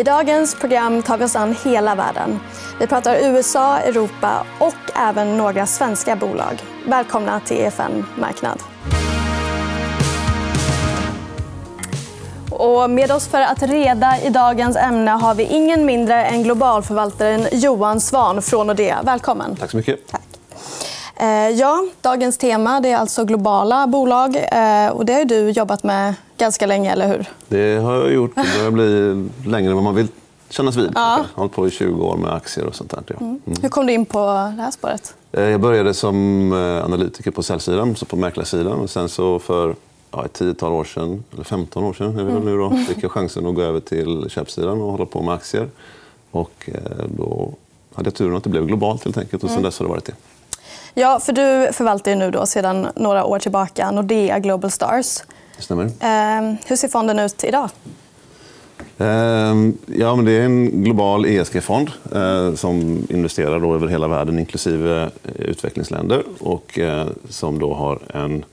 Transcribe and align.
I 0.00 0.02
dagens 0.02 0.54
program 0.54 1.02
tar 1.02 1.18
vi 1.18 1.24
oss 1.24 1.36
an 1.36 1.56
hela 1.64 1.94
världen. 1.94 2.40
Vi 2.78 2.86
pratar 2.86 3.16
USA, 3.16 3.78
Europa 3.78 4.46
och 4.58 4.98
även 4.98 5.36
några 5.36 5.66
svenska 5.66 6.16
bolag. 6.16 6.62
Välkomna 6.86 7.40
till 7.40 7.56
EFN 7.56 8.04
Marknad. 8.18 8.62
Och 12.50 12.90
med 12.90 13.10
oss 13.10 13.28
för 13.28 13.40
att 13.40 13.62
reda 13.62 14.18
i 14.22 14.30
dagens 14.30 14.76
ämne 14.76 15.10
har 15.10 15.34
vi 15.34 15.44
ingen 15.44 15.84
mindre 15.86 16.24
än 16.24 16.42
globalförvaltaren 16.42 17.46
Johan 17.52 18.00
Svan 18.00 18.42
från 18.42 18.66
Nordea. 18.66 19.02
Välkommen. 19.02 19.56
Tack 19.56 19.70
så 19.70 19.76
mycket. 19.76 20.06
Tack. 20.10 20.29
Eh, 21.20 21.50
ja, 21.50 21.84
dagens 22.00 22.38
tema 22.38 22.80
det 22.80 22.88
är 22.88 22.96
alltså 22.96 23.24
globala 23.24 23.86
bolag. 23.86 24.36
Eh, 24.36 24.88
och 24.88 25.06
det 25.06 25.12
har 25.12 25.24
du 25.24 25.50
jobbat 25.50 25.82
med 25.82 26.14
ganska 26.38 26.66
länge. 26.66 26.92
eller 26.92 27.08
hur? 27.08 27.26
Det 27.48 27.76
har 27.76 27.94
jag 27.94 28.12
gjort. 28.12 28.34
Det 28.34 28.46
börjar 28.56 28.70
bli 28.70 29.50
längre 29.50 29.70
än 29.70 29.74
vad 29.74 29.84
man 29.84 29.94
vill 29.94 30.08
kännas 30.48 30.76
vid. 30.76 30.90
Ja. 30.94 31.00
Jag 31.00 31.16
har 31.16 31.26
hållit 31.34 31.52
på 31.52 31.66
i 31.66 31.70
20 31.70 32.04
år 32.04 32.16
med 32.16 32.32
aktier 32.32 32.66
och 32.66 32.74
sånt 32.74 32.90
där. 32.90 33.02
Ja. 33.06 33.16
Mm. 33.20 33.40
Mm. 33.46 33.58
Hur 33.62 33.68
kom 33.68 33.86
du 33.86 33.92
in 33.92 34.06
på 34.06 34.18
det 34.56 34.62
här 34.62 34.70
spåret? 34.70 35.14
Eh, 35.32 35.42
jag 35.42 35.60
började 35.60 35.94
som 35.94 36.52
analytiker 36.84 37.30
på 37.30 37.42
säljsidan, 37.42 37.96
så 37.96 38.06
på 38.06 38.16
mäklarsidan. 38.16 38.88
sen 38.88 39.08
så 39.08 39.38
för 39.38 39.74
ja, 40.10 40.24
ett 40.24 40.32
tiotal 40.32 40.72
år 40.72 40.84
sedan, 40.84 41.24
eller 41.32 41.44
15 41.44 41.84
år 41.84 41.92
sedan 41.92 42.18
är 42.18 42.24
det 42.24 42.40
nu 42.40 42.56
då, 42.56 42.66
mm. 42.66 42.84
fick 42.84 43.02
jag 43.02 43.10
chansen 43.10 43.46
att 43.46 43.54
gå 43.54 43.62
över 43.62 43.80
till 43.80 44.30
köpsidan 44.30 44.82
och 44.82 44.92
hålla 44.92 45.06
på 45.06 45.22
med 45.22 45.34
aktier. 45.34 45.68
Och 46.30 46.70
då 47.06 47.52
hade 47.94 48.06
jag 48.06 48.14
turen 48.14 48.36
att 48.36 48.44
det 48.44 48.50
blev 48.50 48.66
globalt 48.66 49.04
helt 49.04 49.18
enkelt. 49.18 49.42
Och 49.44 49.50
sen 49.50 49.58
mm. 49.58 49.64
dess 49.64 49.78
har 49.78 49.86
det 49.86 49.90
varit 49.90 50.04
det. 50.04 50.14
Ja, 50.94 51.20
för 51.20 51.32
du 51.32 51.72
förvaltar 51.72 52.10
ju 52.10 52.16
nu 52.16 52.30
då 52.30 52.46
sedan 52.46 52.88
några 52.96 53.24
år 53.24 53.38
tillbaka 53.38 53.90
Nordea 53.90 54.38
Global 54.38 54.70
Stars. 54.70 55.22
Det 55.56 55.62
stämmer. 55.62 55.84
Eh, 55.84 56.54
hur 56.66 56.76
ser 56.76 56.88
fonden 56.88 57.18
ut 57.18 57.44
idag? 57.44 57.68
Ehm, 59.00 59.78
ja, 59.86 60.16
men 60.16 60.24
det 60.24 60.32
är 60.32 60.44
en 60.44 60.84
global 60.84 61.26
ESG-fond 61.26 61.90
eh, 62.14 62.54
som 62.54 63.06
investerar 63.10 63.60
då 63.60 63.74
över 63.74 63.86
hela 63.88 64.08
världen, 64.08 64.38
inklusive 64.38 65.02
eh, 65.02 65.32
utvecklingsländer. 65.38 66.22
Och 66.40 66.78
eh, 66.78 67.06
som 67.28 67.58
då 67.58 67.74
har 67.74 67.98
en, 68.14 68.44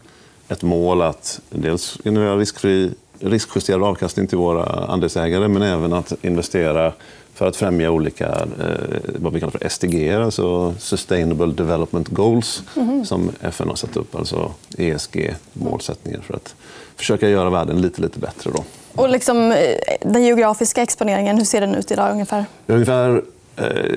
ett 0.47 0.63
mål 0.63 1.01
att 1.01 1.41
dels 1.49 1.97
generera 2.03 2.37
riskfri, 2.37 2.91
riskjusterad 3.19 3.83
avkastning 3.83 4.27
till 4.27 4.37
våra 4.37 4.63
andelsägare 4.63 5.47
men 5.47 5.61
även 5.61 5.93
att 5.93 6.13
investera 6.21 6.93
för 7.37 7.47
att 7.47 7.55
främja 7.55 7.91
olika 7.91 8.25
eh, 8.25 8.99
vad 9.15 9.33
vi 9.33 9.39
kallar 9.39 9.51
för 9.51 9.69
SDG, 9.69 10.13
alltså 10.13 10.73
Sustainable 10.79 11.53
Development 11.53 12.07
Goals 12.07 12.63
mm. 12.75 13.05
som 13.05 13.31
FN 13.41 13.67
har 13.67 13.75
satt 13.75 13.97
upp, 13.97 14.15
alltså 14.15 14.51
ESG-målsättningar 14.77 16.21
för 16.21 16.33
att 16.33 16.55
försöka 16.95 17.29
göra 17.29 17.49
världen 17.49 17.81
lite, 17.81 18.01
lite 18.01 18.19
bättre. 18.19 18.51
Då. 18.51 18.63
Och 18.95 19.09
liksom, 19.09 19.51
eh, 19.51 19.57
den 20.01 20.23
geografiska 20.23 20.81
exponeringen, 20.81 21.37
hur 21.37 21.45
ser 21.45 21.61
den 21.61 21.75
ut 21.75 21.91
idag 21.91 22.11
ungefär? 22.11 22.45
Ungefär 22.67 23.21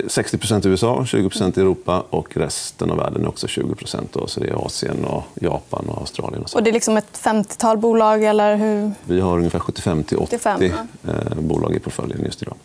60 0.06 0.38
i 0.64 0.68
USA, 0.68 1.06
20 1.06 1.30
i 1.56 1.60
Europa 1.60 2.04
och 2.10 2.36
resten 2.36 2.90
av 2.90 2.96
världen 2.96 3.24
är 3.24 3.28
också 3.28 3.46
20% 3.46 4.26
Så 4.26 4.40
det 4.40 4.48
är 4.48 4.66
Asien, 4.66 5.04
och 5.04 5.22
Japan 5.34 5.84
och 5.88 5.98
Australien. 5.98 6.42
Och, 6.42 6.54
och 6.54 6.62
det 6.62 6.70
är 6.70 6.72
liksom 6.72 6.96
ett 6.96 7.20
50-tal 7.22 7.78
bolag? 7.78 8.24
Eller 8.24 8.56
hur? 8.56 8.92
Vi 9.04 9.20
har 9.20 9.38
ungefär 9.38 9.58
75-80 9.58 10.16
85, 10.16 10.62
ja. 10.62 11.12
bolag 11.34 11.74
i 11.74 11.78
portföljen 11.78 12.24
just 12.24 12.42
idag. 12.42 12.56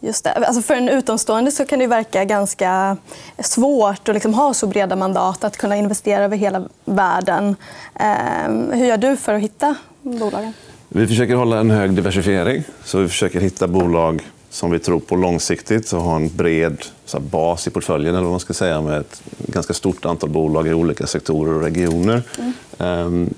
Just 0.00 0.24
det. 0.24 0.32
Alltså 0.32 0.62
för 0.62 0.74
en 0.74 0.88
utomstående 0.88 1.50
så 1.50 1.64
kan 1.64 1.78
det 1.78 1.86
verka 1.86 2.24
ganska 2.24 2.96
svårt 3.38 4.08
att 4.08 4.14
liksom 4.14 4.34
ha 4.34 4.54
så 4.54 4.66
breda 4.66 4.96
mandat 4.96 5.44
att 5.44 5.56
kunna 5.56 5.76
investera 5.76 6.24
över 6.24 6.36
hela 6.36 6.68
världen. 6.84 7.56
Ehm, 7.94 8.72
hur 8.72 8.86
gör 8.86 8.96
du 8.96 9.16
för 9.16 9.34
att 9.34 9.42
hitta 9.42 9.74
bolagen? 10.02 10.52
Vi 10.88 11.06
försöker 11.06 11.34
hålla 11.34 11.58
en 11.58 11.70
hög 11.70 11.92
diversifiering. 11.92 12.62
Så 12.84 12.98
vi 12.98 13.08
försöker 13.08 13.40
hitta 13.40 13.68
bolag 13.68 14.22
som 14.50 14.70
vi 14.70 14.78
tror 14.78 15.00
på 15.00 15.16
långsiktigt 15.16 15.92
och 15.92 16.02
ha 16.02 16.16
en 16.16 16.36
bred 16.36 16.84
bas 17.30 17.66
i 17.66 17.70
portföljen 17.70 18.14
eller 18.14 18.22
vad 18.22 18.30
man 18.30 18.40
ska 18.40 18.54
säga, 18.54 18.80
med 18.80 19.00
ett 19.00 19.22
ganska 19.38 19.74
stort 19.74 20.04
antal 20.04 20.30
bolag 20.30 20.68
i 20.68 20.72
olika 20.72 21.06
sektorer 21.06 21.54
och 21.54 21.62
regioner. 21.62 22.22
Mm. 22.38 22.52
Ehm, 22.78 23.34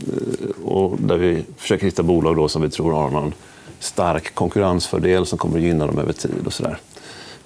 och 0.64 0.96
där 1.00 1.16
vi 1.16 1.44
försöker 1.56 1.86
hitta 1.86 2.02
bolag 2.02 2.36
då 2.36 2.48
som 2.48 2.62
vi 2.62 2.70
tror 2.70 2.92
har 2.92 3.10
någon 3.10 3.34
stark 3.80 4.34
konkurrensfördel 4.34 5.26
som 5.26 5.38
kommer 5.38 5.58
att 5.58 5.62
gynna 5.62 5.86
dem 5.86 5.98
över 5.98 6.12
tid. 6.12 6.46
Och 6.46 6.52
så 6.52 6.62
där. 6.62 6.78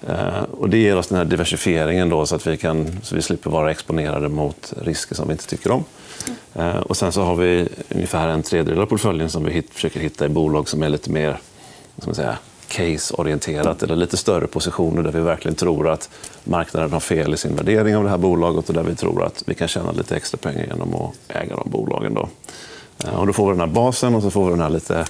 Eh, 0.07 0.43
och 0.43 0.69
det 0.69 0.77
ger 0.77 0.97
oss 0.97 1.07
den 1.07 1.17
här 1.17 1.25
diversifieringen 1.25 2.09
då, 2.09 2.25
så 2.25 2.35
att 2.35 2.47
vi, 2.47 2.57
kan, 2.57 2.99
så 3.03 3.15
vi 3.15 3.21
slipper 3.21 3.49
vara 3.49 3.71
exponerade 3.71 4.29
mot 4.29 4.73
risker 4.81 5.15
som 5.15 5.27
vi 5.27 5.31
inte 5.31 5.47
tycker 5.47 5.71
om. 5.71 5.83
Mm. 6.53 6.81
Och 6.81 6.97
sen 6.97 7.11
så 7.11 7.21
har 7.21 7.35
vi 7.35 7.67
ungefär 7.89 8.27
en 8.27 8.43
tredjedel 8.43 8.81
av 8.81 8.85
portföljen 8.85 9.29
som 9.29 9.43
vi 9.43 9.51
hit, 9.51 9.69
försöker 9.71 9.99
hitta 9.99 10.25
i 10.25 10.29
bolag 10.29 10.69
som 10.69 10.83
är 10.83 10.89
lite 10.89 11.11
mer 11.11 11.39
ska 11.97 12.07
man 12.07 12.15
säga, 12.15 12.37
case-orienterat 12.67 13.83
eller 13.83 13.95
lite 13.95 14.17
större 14.17 14.47
positioner 14.47 15.03
där 15.03 15.11
vi 15.11 15.19
verkligen 15.19 15.55
tror 15.55 15.89
att 15.89 16.09
marknaden 16.43 16.93
har 16.93 16.99
fel 16.99 17.33
i 17.33 17.37
sin 17.37 17.55
värdering 17.55 17.95
av 17.95 18.03
det 18.03 18.09
här 18.09 18.17
bolaget 18.17 18.69
och 18.69 18.75
där 18.75 18.83
vi 18.83 18.95
tror 18.95 19.23
att 19.23 19.43
vi 19.45 19.55
kan 19.55 19.67
tjäna 19.67 19.91
lite 19.91 20.15
extra 20.15 20.37
pengar 20.37 20.65
genom 20.65 20.95
att 20.95 21.13
äga 21.27 21.55
de 21.55 21.69
bolagen. 21.69 22.13
Då. 22.13 22.29
Eh, 23.03 23.19
och 23.19 23.27
då 23.27 23.33
får 23.33 23.45
vi 23.45 23.51
den 23.51 23.69
här 23.69 23.75
basen 23.75 24.15
och 24.15 24.23
så 24.23 24.31
får 24.31 24.45
vi 24.45 24.51
den 24.51 24.61
här 24.61 24.69
lite 24.69 25.05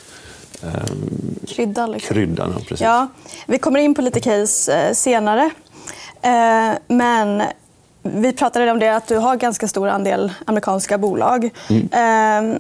Krydda. 1.48 1.88
Liksom. 1.88 2.16
Kryddan, 2.16 2.54
ja, 2.56 2.60
precis. 2.60 2.82
Ja, 2.82 3.08
vi 3.48 3.60
kommer 3.60 3.80
in 3.80 3.96
på 3.96 4.02
lite 4.02 4.20
case 4.20 4.74
eh, 4.74 4.94
senare. 4.94 5.50
Eh, 6.22 6.72
men 6.88 7.44
vi 8.02 8.34
pratade 8.34 8.72
om 8.72 8.80
det 8.80 8.96
att 8.96 9.08
du 9.08 9.18
har 9.18 9.36
ganska 9.36 9.68
stor 9.68 9.88
andel 9.88 10.34
amerikanska 10.46 10.98
bolag. 10.98 11.50
Mm. 11.70 11.90
Ehm, 11.92 12.60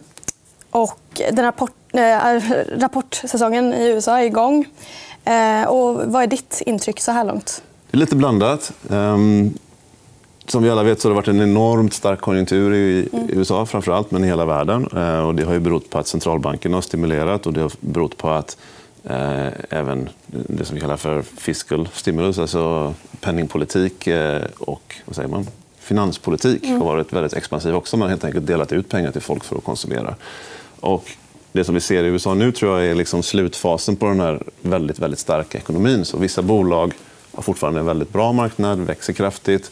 och 0.71 1.21
den 1.31 1.45
rapport, 1.45 1.71
rapportsäsongen 2.77 3.73
i 3.73 3.87
USA 3.87 4.19
är 4.19 4.23
igång. 4.23 4.65
Och 5.67 6.11
vad 6.11 6.23
är 6.23 6.27
ditt 6.27 6.61
intryck 6.65 6.99
så 6.99 7.11
här 7.11 7.23
långt? 7.23 7.61
Det 7.91 7.97
är 7.97 7.99
lite 7.99 8.15
blandat. 8.15 8.71
Ehm, 8.89 9.53
som 10.47 10.63
vi 10.63 10.69
alla 10.69 10.83
vet 10.83 11.01
så 11.01 11.07
har 11.07 11.11
det 11.11 11.15
varit 11.15 11.27
en 11.27 11.41
enormt 11.41 11.93
stark 11.93 12.21
konjunktur 12.21 12.73
i 12.73 13.09
mm. 13.13 13.29
USA 13.29 13.65
framför 13.65 13.91
allt, 13.91 14.11
men 14.11 14.23
i 14.23 14.27
hela 14.27 14.45
världen. 14.45 14.87
Eh, 14.95 15.19
och 15.19 15.35
det 15.35 15.43
har 15.43 15.53
ju 15.53 15.59
berott 15.59 15.89
på 15.89 15.99
att 15.99 16.07
centralbankerna 16.07 16.77
har 16.77 16.81
stimulerat 16.81 17.47
och 17.47 17.53
det 17.53 17.61
har 17.61 17.71
berott 17.79 18.17
på 18.17 18.29
att 18.29 18.57
eh, 19.03 19.47
även 19.69 20.09
det 20.27 20.65
som 20.65 20.75
vi 20.75 20.81
kallar 20.81 20.97
för 20.97 21.21
fiscal 21.21 21.89
stimulus, 21.93 22.39
alltså 22.39 22.93
penningpolitik 23.21 24.07
eh, 24.07 24.41
och 24.59 24.95
vad 25.05 25.15
säger 25.15 25.29
man? 25.29 25.47
finanspolitik 25.85 26.63
mm. 26.63 26.81
har 26.81 26.85
varit 26.85 27.13
väldigt 27.13 27.33
expansiv 27.33 27.75
också. 27.75 27.97
Man 27.97 28.05
har 28.05 28.09
helt 28.09 28.23
enkelt 28.23 28.47
delat 28.47 28.71
ut 28.71 28.89
pengar 28.89 29.11
till 29.11 29.21
folk 29.21 29.43
för 29.43 29.55
att 29.55 29.63
konsumera. 29.63 30.15
Och 30.79 31.11
det 31.51 31.63
som 31.63 31.75
vi 31.75 31.81
ser 31.81 32.03
i 32.03 32.07
USA 32.07 32.33
nu 32.33 32.51
tror 32.51 32.79
jag 32.79 32.91
är 32.91 32.95
liksom 32.95 33.23
slutfasen 33.23 33.95
på 33.95 34.05
den 34.05 34.19
här 34.19 34.43
väldigt, 34.61 34.99
väldigt 34.99 35.19
starka 35.19 35.57
ekonomin. 35.57 36.05
Så 36.05 36.17
vissa 36.17 36.41
bolag 36.41 36.93
har 37.33 37.43
fortfarande 37.43 37.79
en 37.79 37.85
väldigt 37.85 38.13
bra 38.13 38.31
marknad, 38.31 38.79
växer 38.79 39.13
kraftigt 39.13 39.71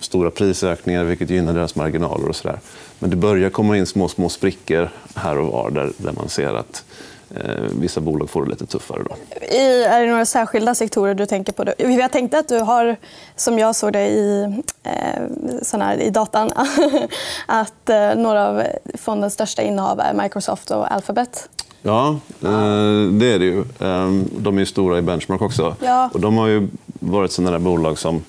stora 0.00 0.30
prisökningar 0.30 1.04
vilket 1.04 1.30
gynnar 1.30 1.52
deras 1.52 1.76
marginaler. 1.76 2.28
och 2.28 2.36
så 2.36 2.48
där. 2.48 2.60
Men 2.98 3.10
det 3.10 3.16
börjar 3.16 3.50
komma 3.50 3.76
in 3.76 3.86
små, 3.86 4.08
små 4.08 4.28
sprickor 4.28 4.90
här 5.14 5.38
och 5.38 5.52
var 5.52 5.70
där, 5.70 5.92
där 5.96 6.12
man 6.12 6.28
ser 6.28 6.54
att 6.54 6.84
eh, 7.30 7.64
vissa 7.80 8.00
bolag 8.00 8.30
får 8.30 8.44
det 8.44 8.50
lite 8.50 8.66
tuffare. 8.66 9.02
Då. 9.08 9.16
I, 9.46 9.84
är 9.84 10.00
det 10.00 10.10
några 10.10 10.26
särskilda 10.26 10.74
sektorer 10.74 11.14
du 11.14 11.26
tänker 11.26 11.52
på? 11.52 11.64
Jag 11.78 12.12
tänkte 12.12 12.38
att 12.38 12.48
du 12.48 12.58
har, 12.58 12.96
som 13.36 13.58
jag 13.58 13.76
såg 13.76 13.92
det 13.92 14.08
i, 14.08 14.42
eh, 14.82 15.80
här, 15.80 16.00
i 16.00 16.10
datan 16.10 16.52
att 17.46 17.88
eh, 17.88 18.14
några 18.14 18.48
av 18.48 18.62
fondens 18.94 19.34
största 19.34 19.62
innehav 19.62 20.00
är 20.00 20.14
Microsoft 20.14 20.70
och 20.70 20.92
Alphabet. 20.92 21.48
Ja, 21.86 22.08
eh, 22.42 23.10
det 23.10 23.26
är 23.26 23.38
det 23.38 23.44
ju. 23.44 23.60
Eh, 23.60 24.10
de 24.38 24.58
är 24.58 24.64
stora 24.64 24.98
i 24.98 25.02
benchmark 25.02 25.42
också. 25.42 25.76
Ja. 25.80 26.10
Och 26.14 26.20
de 26.20 26.36
har 26.36 26.46
ju 26.46 26.68
varit 27.00 27.32
sådana 27.32 27.50
där 27.50 27.58
bolag 27.58 27.98
som 27.98 28.22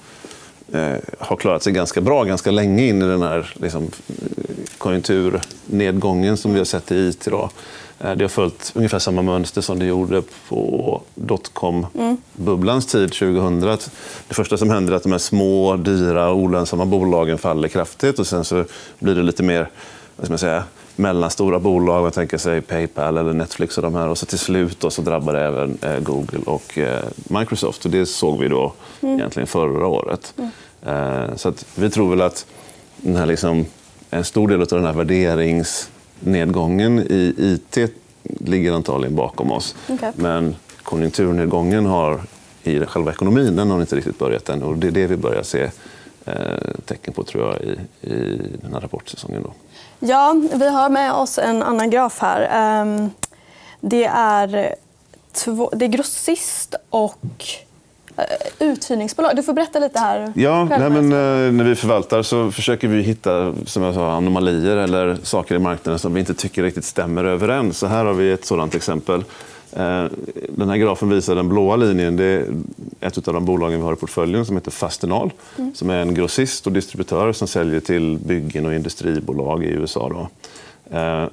har 1.20 1.36
klarat 1.36 1.64
sig 1.64 1.74
ganska 1.74 2.02
bra 2.02 2.24
ganska 2.24 2.52
länge 2.52 2.86
in 2.86 3.02
i 3.02 3.06
den 3.06 3.22
här 3.22 3.54
liksom, 3.62 3.92
konjunkturnedgången 4.78 6.38
som 6.38 6.54
vi 6.54 6.58
har 6.58 6.66
sett 6.66 6.92
i 6.92 6.96
IT. 6.96 7.26
Då. 7.26 7.50
Eh, 8.00 8.16
det 8.16 8.24
har 8.24 8.30
följt 8.30 8.72
ungefär 8.76 9.00
samma 9.00 9.22
mönster 9.22 9.62
som 9.62 9.80
det 9.80 9.86
gjorde 9.86 10.24
på 10.50 11.02
dotcom-bubblans 11.16 12.92
tid 12.92 13.12
2000. 13.12 13.62
Det 14.28 14.34
första 14.36 14.58
som 14.58 14.70
händer 14.70 14.94
är 14.94 14.98
att 14.98 15.04
de 15.04 15.12
här 15.12 15.20
små, 15.20 15.76
dyra 15.76 16.34
olönsamma 16.34 16.86
bolagen 16.86 17.38
faller 17.38 17.68
kraftigt. 17.68 18.20
och 18.20 18.28
Sen 18.28 18.46
så 18.46 18.66
blir 19.00 19.16
det 19.16 19.24
lite 19.24 19.44
mer 19.44 19.70
vad 20.16 20.26
ska 20.26 20.32
man 20.32 20.40
säga, 20.40 20.64
mellanstora 20.98 21.60
bolag. 21.60 22.02
Man 22.02 22.12
tänker 22.12 22.38
sig 22.38 22.62
Paypal 22.62 23.18
eller 23.18 23.34
Netflix. 23.34 23.78
och 23.78 23.84
de 23.84 23.96
här. 23.96 24.08
Och 24.08 24.18
så 24.18 24.26
Till 24.26 24.40
slut 24.40 24.80
då 24.80 24.90
så 24.90 25.02
drabbar 25.02 25.34
det 25.34 25.42
även 25.42 25.78
eh, 25.82 26.00
Google 26.00 26.40
och 26.46 26.78
eh, 26.78 27.04
Microsoft. 27.16 27.86
Och 27.86 27.92
det 27.92 28.06
såg 28.06 28.40
vi 28.40 28.48
då 28.48 28.74
mm. 29.02 29.16
egentligen 29.16 29.48
förra 29.48 29.88
året. 29.88 30.34
Mm. 30.38 30.50
Eh, 30.86 31.26
så 31.36 31.54
vi 31.76 31.90
tror 31.90 32.10
väl 32.10 32.22
att 32.22 32.46
den 32.98 33.16
här 33.16 33.26
liksom, 33.26 33.66
en 34.10 34.24
stor 34.24 34.48
del 34.48 34.62
av 34.62 34.68
den 34.68 34.86
här 34.86 34.94
värderingsnedgången 34.94 37.00
i 37.00 37.34
IT 37.38 37.78
ligger 38.24 38.74
antagligen 38.74 39.16
bakom 39.16 39.52
oss. 39.52 39.76
Okay. 39.88 40.12
Men 40.16 40.56
konjunkturnedgången 40.84 41.86
har 41.86 42.22
i 42.64 42.80
själva 42.80 43.12
ekonomin 43.12 43.56
den 43.56 43.70
har 43.70 43.82
inte 43.82 43.96
riktigt 43.96 44.20
börjat 44.20 44.50
än. 44.50 44.64
Och 44.64 44.78
det 44.78 44.88
är 44.88 44.92
det 44.92 45.08
vi 45.08 45.18
börjar 45.18 45.44
se 45.44 45.70
tecken 46.86 47.14
på 47.14 47.24
tror 47.24 47.48
jag, 47.48 47.62
i, 47.62 47.78
i 48.14 48.42
den 48.62 48.74
här 48.74 48.82
rapportsäsongen. 48.82 49.44
Då. 49.44 49.54
Ja, 50.00 50.36
vi 50.54 50.70
har 50.70 50.90
med 50.90 51.14
oss 51.14 51.38
en 51.38 51.64
annan 51.64 51.90
graf 51.90 52.20
här. 52.20 52.50
Ehm, 52.52 53.10
det 53.82 54.06
är 54.06 54.76
två, 55.34 55.70
det 55.74 55.86
är 55.86 55.90
grossist 55.90 56.76
och 56.90 57.46
eh, 58.18 58.24
uthyrningsbolag. 58.60 59.36
Du 59.36 59.44
får 59.44 59.54
berätta 59.54 59.80
lite 59.80 60.00
här. 60.00 60.34
Ja, 60.36 60.64
nej, 60.64 60.90
men, 60.90 61.12
eh, 61.12 61.52
när 61.52 61.64
vi 61.64 61.76
förvaltar 61.76 62.22
så 62.22 62.52
försöker 62.52 62.88
vi 62.88 63.02
hitta 63.02 63.54
som 63.66 63.84
jag 63.84 63.94
sa, 63.94 64.12
anomalier 64.12 64.78
eller 64.78 65.18
saker 65.24 65.56
i 65.56 65.60
marknaden 65.60 66.00
som 66.00 66.14
vi 66.14 66.20
inte 66.20 66.34
tycker 66.34 66.64
riktigt 66.64 66.86
stämmer 66.86 67.24
överens. 67.24 67.78
Så 67.78 67.88
här 67.88 68.06
har 68.06 68.14
vi 68.14 68.32
ett 68.32 68.46
sådant 68.46 68.76
exempel. 68.76 69.24
Eh, 69.74 70.06
Den 70.50 70.70
här 70.70 70.78
grafen 70.78 71.10
visar 71.10 71.36
den 71.36 71.50
blåa 71.50 71.76
linjen. 71.76 72.16
Det 72.18 72.24
är 72.24 72.46
ett 73.02 73.28
av 73.28 73.34
de 73.34 73.46
bolagen 73.46 73.80
vi 73.80 73.86
har 73.86 73.94
i 73.94 73.96
portföljen 73.96 74.46
som 74.46 74.56
heter 74.56 74.72
Fastenal. 74.72 75.32
Som 75.74 75.90
är 75.90 75.98
en 76.02 76.14
grossist 76.14 76.68
och 76.68 76.74
distributör 76.74 77.32
som 77.34 77.48
säljer 77.48 77.80
till 77.80 78.18
byggen 78.26 78.66
och 78.66 78.74
industribolag 78.74 79.64
i 79.64 79.68
USA. 79.68 80.10
Då. 80.10 80.30
Eh, 80.98 81.26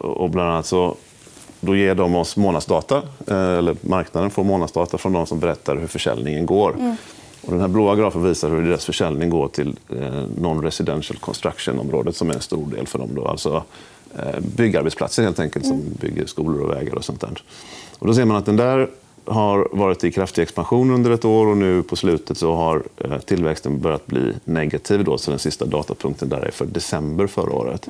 Och 0.00 0.30
bland 0.30 0.50
annat 0.50 0.66
så 0.66 0.94
då 1.60 1.76
ger 1.76 1.94
de 1.94 2.14
oss 2.14 2.36
månadsdata, 2.36 2.96
eh, 3.26 3.36
eller 3.58 3.76
marknaden 3.80 4.30
får 4.30 4.44
månadsdata 4.44 4.98
från 4.98 5.12
de 5.12 5.26
som 5.26 5.40
berättar 5.40 5.76
hur 5.76 5.86
försäljningen 5.86 6.46
går. 6.46 6.96
Och 7.42 7.52
den 7.52 7.60
här 7.60 7.68
blåa 7.68 7.96
grafen 7.96 8.22
visar 8.24 8.50
hur 8.50 8.62
deras 8.62 8.84
försäljning 8.84 9.30
går 9.30 9.48
till 9.48 9.76
non-residential 10.40 11.18
construction-området 11.20 12.16
som 12.16 12.30
är 12.30 12.34
en 12.34 12.40
stor 12.40 12.66
del 12.70 12.86
för 12.86 12.98
dem. 12.98 13.10
Då. 13.14 13.28
Alltså 13.28 13.62
byggarbetsplatser 14.40 15.22
helt 15.22 15.40
enkelt 15.40 15.66
som 15.66 15.82
bygger 16.00 16.26
skolor 16.26 16.60
och 16.60 16.70
vägar 16.70 16.94
och 16.94 17.04
sånt 17.04 17.20
där. 17.20 17.42
Och 17.98 18.06
då 18.06 18.14
ser 18.14 18.24
man 18.24 18.36
att 18.36 18.46
den 18.46 18.56
där 18.56 18.88
har 19.24 19.68
varit 19.72 20.04
i 20.04 20.12
kraftig 20.12 20.42
expansion 20.42 20.90
under 20.90 21.10
ett 21.10 21.24
år 21.24 21.46
och 21.46 21.56
nu 21.56 21.82
på 21.82 21.96
slutet 21.96 22.38
så 22.38 22.54
har 22.54 22.82
eh, 22.96 23.18
tillväxten 23.18 23.80
börjat 23.80 24.06
bli 24.06 24.32
negativ. 24.44 25.04
Då, 25.04 25.18
så 25.18 25.30
den 25.30 25.38
sista 25.38 25.64
datapunkten 25.64 26.28
där 26.28 26.40
är 26.40 26.50
för 26.50 26.66
december 26.66 27.26
förra 27.26 27.52
året. 27.52 27.88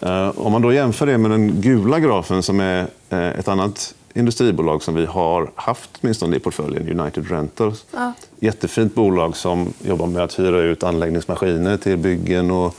Eh, 0.00 0.28
Om 0.38 0.52
man 0.52 0.62
då 0.62 0.72
jämför 0.72 1.06
det 1.06 1.18
med 1.18 1.30
den 1.30 1.60
gula 1.60 2.00
grafen 2.00 2.42
som 2.42 2.60
är 2.60 2.86
eh, 3.10 3.28
ett 3.28 3.48
annat 3.48 3.94
industribolag 4.14 4.82
som 4.82 4.94
vi 4.94 5.06
har 5.06 5.50
haft 5.54 5.90
åtminstone 6.00 6.36
i 6.36 6.40
portföljen, 6.40 7.00
United 7.00 7.30
Rentals. 7.30 7.84
Ja. 7.92 8.12
Jättefint 8.40 8.94
bolag 8.94 9.36
som 9.36 9.72
jobbar 9.82 10.06
med 10.06 10.22
att 10.22 10.38
hyra 10.38 10.60
ut 10.60 10.82
anläggningsmaskiner 10.82 11.76
till 11.76 11.96
byggen 11.96 12.50
och, 12.50 12.66
eh, 12.66 12.72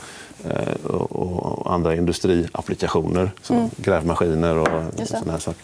och, 0.84 1.12
och 1.16 1.72
andra 1.74 1.94
industriapplikationer. 1.96 3.30
Som 3.42 3.70
grävmaskiner 3.76 4.56
och 4.56 4.68
sådana 5.06 5.32
här 5.32 5.38
saker. 5.38 5.62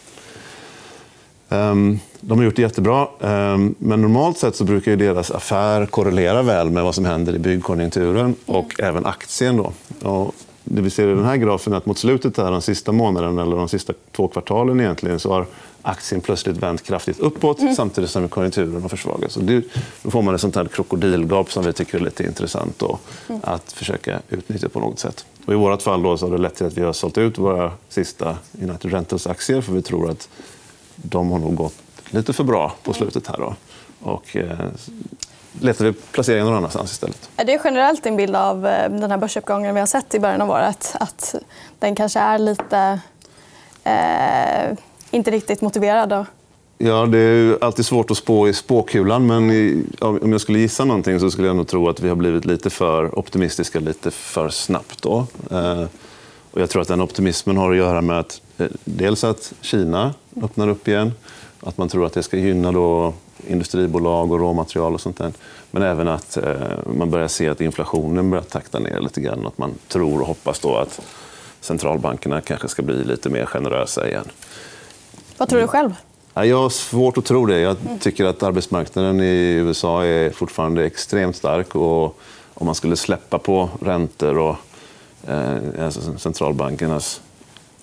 Ehm, 1.49 1.99
De 2.21 2.39
har 2.39 2.45
gjort 2.45 2.57
det 2.57 2.63
jättebra, 2.63 3.09
ehm, 3.21 3.75
men 3.79 4.03
normalt 4.03 4.39
sett 4.39 4.57
så 4.57 4.65
brukar 4.65 4.91
ju 4.91 4.97
deras 4.97 5.31
affär 5.31 5.87
korrelera 5.87 6.43
väl 6.43 6.71
med 6.71 6.85
vad 6.85 6.95
som 6.95 7.05
händer 7.05 7.35
i 7.35 7.39
byggkonjunkturen 7.39 8.35
och 8.47 8.81
även 8.81 9.07
aktien. 9.07 9.57
Då. 9.57 9.73
Och 10.11 10.35
det 10.69 10.83
vi 10.83 10.91
ser 10.91 11.09
i 11.09 11.15
den 11.15 11.25
här 11.25 11.37
grafen 11.37 11.73
är 11.73 11.77
att 11.77 11.87
mot 11.87 11.99
slutet, 11.99 12.37
här, 12.37 12.51
de 12.51 12.63
sista 12.63 12.93
månaderna 12.93 13.43
eller 13.43 13.57
de 13.57 13.69
sista 13.69 13.93
två 14.13 14.29
kvartalen 14.29 14.81
egentligen, 14.81 15.21
så 15.21 15.33
har 15.33 15.47
aktien 15.83 16.21
plötsligt 16.21 16.57
vänt 16.57 16.83
kraftigt 16.83 17.21
uppåt 17.21 17.59
samtidigt 17.77 18.11
som 18.11 18.29
konjunkturen 18.29 18.83
har 18.83 18.89
försvagats. 18.89 19.37
Och 19.37 19.45
det, 19.45 19.65
då 20.03 20.11
får 20.11 20.23
man 20.23 20.35
ett 20.35 20.41
sånt 20.41 20.57
här 20.57 20.65
krokodilgap 20.65 21.53
som 21.53 21.65
vi 21.65 21.73
tycker 21.73 21.99
är 21.99 22.03
lite 22.03 22.25
intressant 22.25 22.79
då, 22.79 22.99
att 23.43 23.73
försöka 23.73 24.21
utnyttja 24.29 24.69
på 24.69 24.81
något 24.81 24.99
sätt. 24.99 25.27
Och 25.47 25.53
I 25.53 25.57
vårt 25.57 25.83
fall 25.83 26.03
då 26.03 26.17
så 26.17 26.27
har 26.27 26.33
det 26.33 26.43
lett 26.43 26.55
till 26.55 26.67
att 26.67 26.79
vi 26.79 26.83
har 26.83 26.93
sålt 26.93 27.19
ut 27.19 27.39
våra 27.39 27.73
sista 27.89 28.37
United 28.63 28.93
Rentals-aktier 28.93 29.61
för 29.61 29.73
vi 29.73 29.83
tror 29.83 30.11
att 30.11 30.29
de 30.97 31.31
har 31.31 31.39
nog 31.39 31.55
gått 31.55 31.75
lite 32.11 32.33
för 32.33 32.45
bra 32.45 32.75
på 32.83 32.93
slutet. 32.93 33.27
här. 33.27 33.37
Då. 33.39 33.55
Och 34.01 34.37
eh, 34.37 34.59
letar 35.61 35.85
vi 35.85 35.93
placeringar 35.93 36.45
någon 36.45 36.55
annanstans 36.55 36.93
istället. 36.93 37.31
Är 37.37 37.45
det 37.45 37.61
generellt 37.65 38.03
din 38.03 38.17
bild 38.17 38.37
av 38.37 38.67
eh, 38.67 38.91
den 38.91 39.11
här 39.11 39.19
börsuppgången 39.19 39.75
vi 39.75 39.81
har 39.81 39.87
sett 39.87 40.15
i 40.15 40.21
början 40.21 40.41
av 40.41 40.51
året? 40.51 40.97
Att 41.01 41.35
den 41.79 41.95
kanske 41.95 42.21
är 42.21 42.39
lite... 42.39 43.01
Eh, 43.85 44.79
inte 45.11 45.31
riktigt 45.31 45.61
motiverad? 45.61 46.09
Då? 46.09 46.27
Ja, 46.79 47.07
det 47.07 47.19
är 47.19 47.35
ju 47.35 47.59
alltid 47.61 47.87
svårt 47.87 48.11
att 48.11 48.17
spå 48.17 48.49
i 48.49 48.53
spåkulan, 48.53 49.27
men 49.27 49.51
i, 49.51 49.85
om 50.01 50.33
jag 50.33 50.41
skulle 50.41 50.59
gissa 50.59 50.85
någonting 50.85 51.21
så 51.21 51.31
skulle 51.31 51.47
jag 51.47 51.57
nog 51.57 51.69
tro 51.69 51.89
att 51.89 52.01
vi 52.01 52.09
har 52.09 52.17
blivit 52.17 52.45
lite 52.45 52.71
för 52.71 53.19
optimistiska 53.19 53.81
lite 53.81 54.11
för 54.11 54.49
snabbt. 54.49 55.03
Då. 55.03 55.27
Eh, 55.51 55.85
och 56.51 56.61
jag 56.61 56.71
tror 56.71 56.83
att 56.83 56.89
den 56.89 57.01
optimismen 57.01 57.57
har 57.57 57.71
att 57.71 57.77
göra 57.77 58.01
med 58.01 58.19
att 58.19 58.41
eh, 58.59 58.67
dels 58.85 59.25
att 59.25 59.53
Kina 59.61 60.15
öppnar 60.43 60.69
upp 60.69 60.89
igen, 60.89 61.13
att 61.61 61.79
man 61.79 61.89
tror 61.89 62.07
att 62.07 62.13
det 62.13 62.23
ska 62.23 62.37
gynna 62.37 62.73
då 62.73 63.15
industribolag 63.49 64.33
och 64.33 64.39
råmaterial 64.39 64.95
och 64.95 65.01
sånt 65.01 65.19
där. 65.19 65.33
Men 65.71 65.83
även 65.83 66.09
att 66.09 66.37
eh, 66.37 66.55
man 66.97 67.11
börjar 67.11 67.29
se 67.29 67.49
att 67.49 67.61
inflationen 67.61 68.31
börjar 68.31 68.45
takta 68.45 68.79
ner 68.79 69.01
lite 69.01 69.21
grann 69.21 69.41
och 69.41 69.47
att 69.47 69.59
man 69.59 69.75
tror 69.89 70.21
och 70.21 70.27
hoppas 70.27 70.59
då 70.59 70.77
att 70.77 71.01
centralbankerna 71.61 72.41
kanske 72.41 72.69
ska 72.69 72.83
bli 72.83 73.05
lite 73.05 73.29
mer 73.29 73.47
generösa 73.47 74.09
igen. 74.09 74.29
Vad 75.37 75.49
tror 75.49 75.61
du 75.61 75.67
själv? 75.67 75.95
Ja, 76.35 76.45
Jag 76.45 76.63
har 76.63 76.71
svårt 76.71 77.19
att 77.19 77.25
tro 77.25 77.47
det. 77.47 77.59
Jag 77.59 77.77
tycker 78.01 78.25
att 78.25 78.43
arbetsmarknaden 78.43 79.21
i 79.21 79.53
USA 79.53 80.05
är 80.05 80.31
fortfarande 80.31 80.85
extremt 80.85 81.37
stark. 81.37 81.75
Och 81.75 82.21
om 82.55 82.67
man 82.67 82.75
skulle 82.75 82.97
släppa 82.97 83.39
på 83.39 83.69
räntor 83.81 84.39
och 84.39 84.57
eh, 85.29 85.85
alltså 85.85 86.19
centralbankernas 86.19 87.21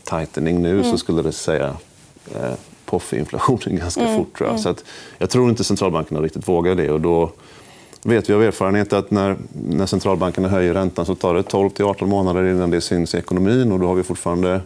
tightening 0.04 0.62
nu 0.62 0.84
så 0.84 0.98
skulle 0.98 1.22
det 1.22 1.32
säga 1.32 1.76
eh, 2.36 2.54
poff 2.86 3.14
i 3.14 3.20
inflationen 3.20 3.76
ganska 3.80 4.16
fort. 4.16 4.38
Tror 4.38 4.50
jag. 4.50 4.60
Så 4.60 4.70
att, 4.70 4.84
jag 5.18 5.30
tror 5.30 5.50
inte 5.50 5.64
centralbankerna 5.64 6.22
riktigt 6.22 6.48
vågar 6.48 6.76
det. 6.76 6.90
Och 6.90 7.02
då 7.02 7.32
vet 8.04 8.30
vi 8.30 8.34
av 8.34 8.44
erfarenhet 8.44 8.94
att 8.94 9.12
när, 9.12 9.38
när 9.54 9.86
centralbankerna 9.86 10.48
höjer 10.48 10.74
räntan 10.74 11.06
så 11.06 11.16
tar 11.16 11.34
det 11.34 11.44
12 11.44 11.70
till 11.70 11.86
18 11.86 12.10
månader 12.10 12.44
innan 12.50 12.70
det 12.70 12.82
syns 12.82 13.16
i 13.16 13.18
ekonomin. 13.18 13.72
Och 13.72 13.80
då 13.80 13.88
har 13.88 13.96
vi 13.96 14.04
fortfarande 14.04 14.62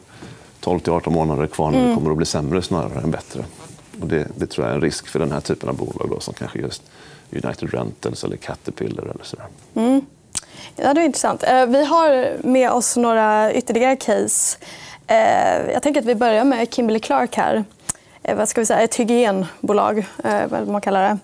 12 0.59 0.79
till 0.79 0.93
18 0.93 1.13
månader 1.13 1.47
kvar 1.47 1.71
när 1.71 1.89
det 1.89 1.95
kommer 1.95 2.11
att 2.11 2.17
bli 2.17 2.25
sämre 2.25 2.61
snarare 2.61 2.99
än 3.03 3.11
bättre. 3.11 3.45
Och 4.01 4.07
det, 4.07 4.27
det 4.35 4.47
tror 4.47 4.65
jag 4.67 4.71
är 4.71 4.75
en 4.75 4.81
risk 4.81 5.07
för 5.07 5.19
den 5.19 5.31
här 5.31 5.39
typen 5.41 5.69
av 5.69 5.75
bolag 5.75 6.07
då, 6.09 6.19
som 6.19 6.33
kanske 6.33 6.59
just 6.59 6.81
United 7.31 7.73
Rentals 7.73 8.23
eller 8.23 8.37
Caterpillar. 8.37 9.03
Eller 9.03 9.23
sådär. 9.23 9.45
Ja, 10.75 10.93
det 10.93 11.01
är 11.01 11.05
intressant. 11.05 11.43
Eh, 11.43 11.65
Vi 11.65 11.85
har 11.85 12.37
med 12.43 12.71
oss 12.71 12.97
några 12.97 13.53
ytterligare 13.53 13.95
case. 13.95 14.57
Eh, 15.07 15.71
Jag 15.73 15.83
tänker 15.83 16.01
att 16.01 16.07
vi 16.07 16.15
börjar 16.15 16.43
med 16.43 16.73
Kimberly 16.73 16.99
Clark 16.99 17.35
här. 17.35 17.63
Eh, 18.27 18.35
vad 18.35 18.49
ska 18.49 18.61
vi 18.61 18.65
säga? 18.65 18.81
Ett 18.81 18.95
hygienbolag, 18.95 20.05
eh, 20.23 20.47
vad 20.49 20.67
man 20.67 20.81
kallar 20.81 21.01
det. 21.03 21.17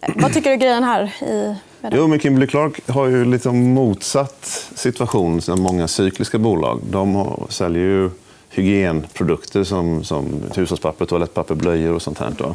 Eh, 0.00 0.12
vad 0.16 0.34
tycker 0.34 0.50
du 0.50 0.54
är 0.54 0.60
grejen 0.60 0.84
här? 0.84 1.04
I... 1.22 1.54
Jo, 1.92 2.06
men 2.06 2.20
Kimberly 2.20 2.46
Clark 2.46 2.88
har 2.88 3.06
ju 3.06 3.24
lite 3.24 3.52
motsatt 3.52 4.68
situation 4.74 5.40
som 5.40 5.60
många 5.60 5.88
cykliska 5.88 6.38
bolag. 6.38 6.80
De 6.90 7.36
säljer 7.48 7.82
ju 7.82 8.10
hygienprodukter 8.50 9.64
som, 9.64 10.04
som 10.04 10.42
hushållspapper, 10.54 11.06
toalettpapper, 11.06 11.54
blöjor 11.54 11.94
och 11.94 12.02
sånt 12.02 12.18
här. 12.18 12.32
Då. 12.38 12.54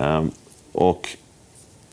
Ehm, 0.00 0.30
och 0.72 1.16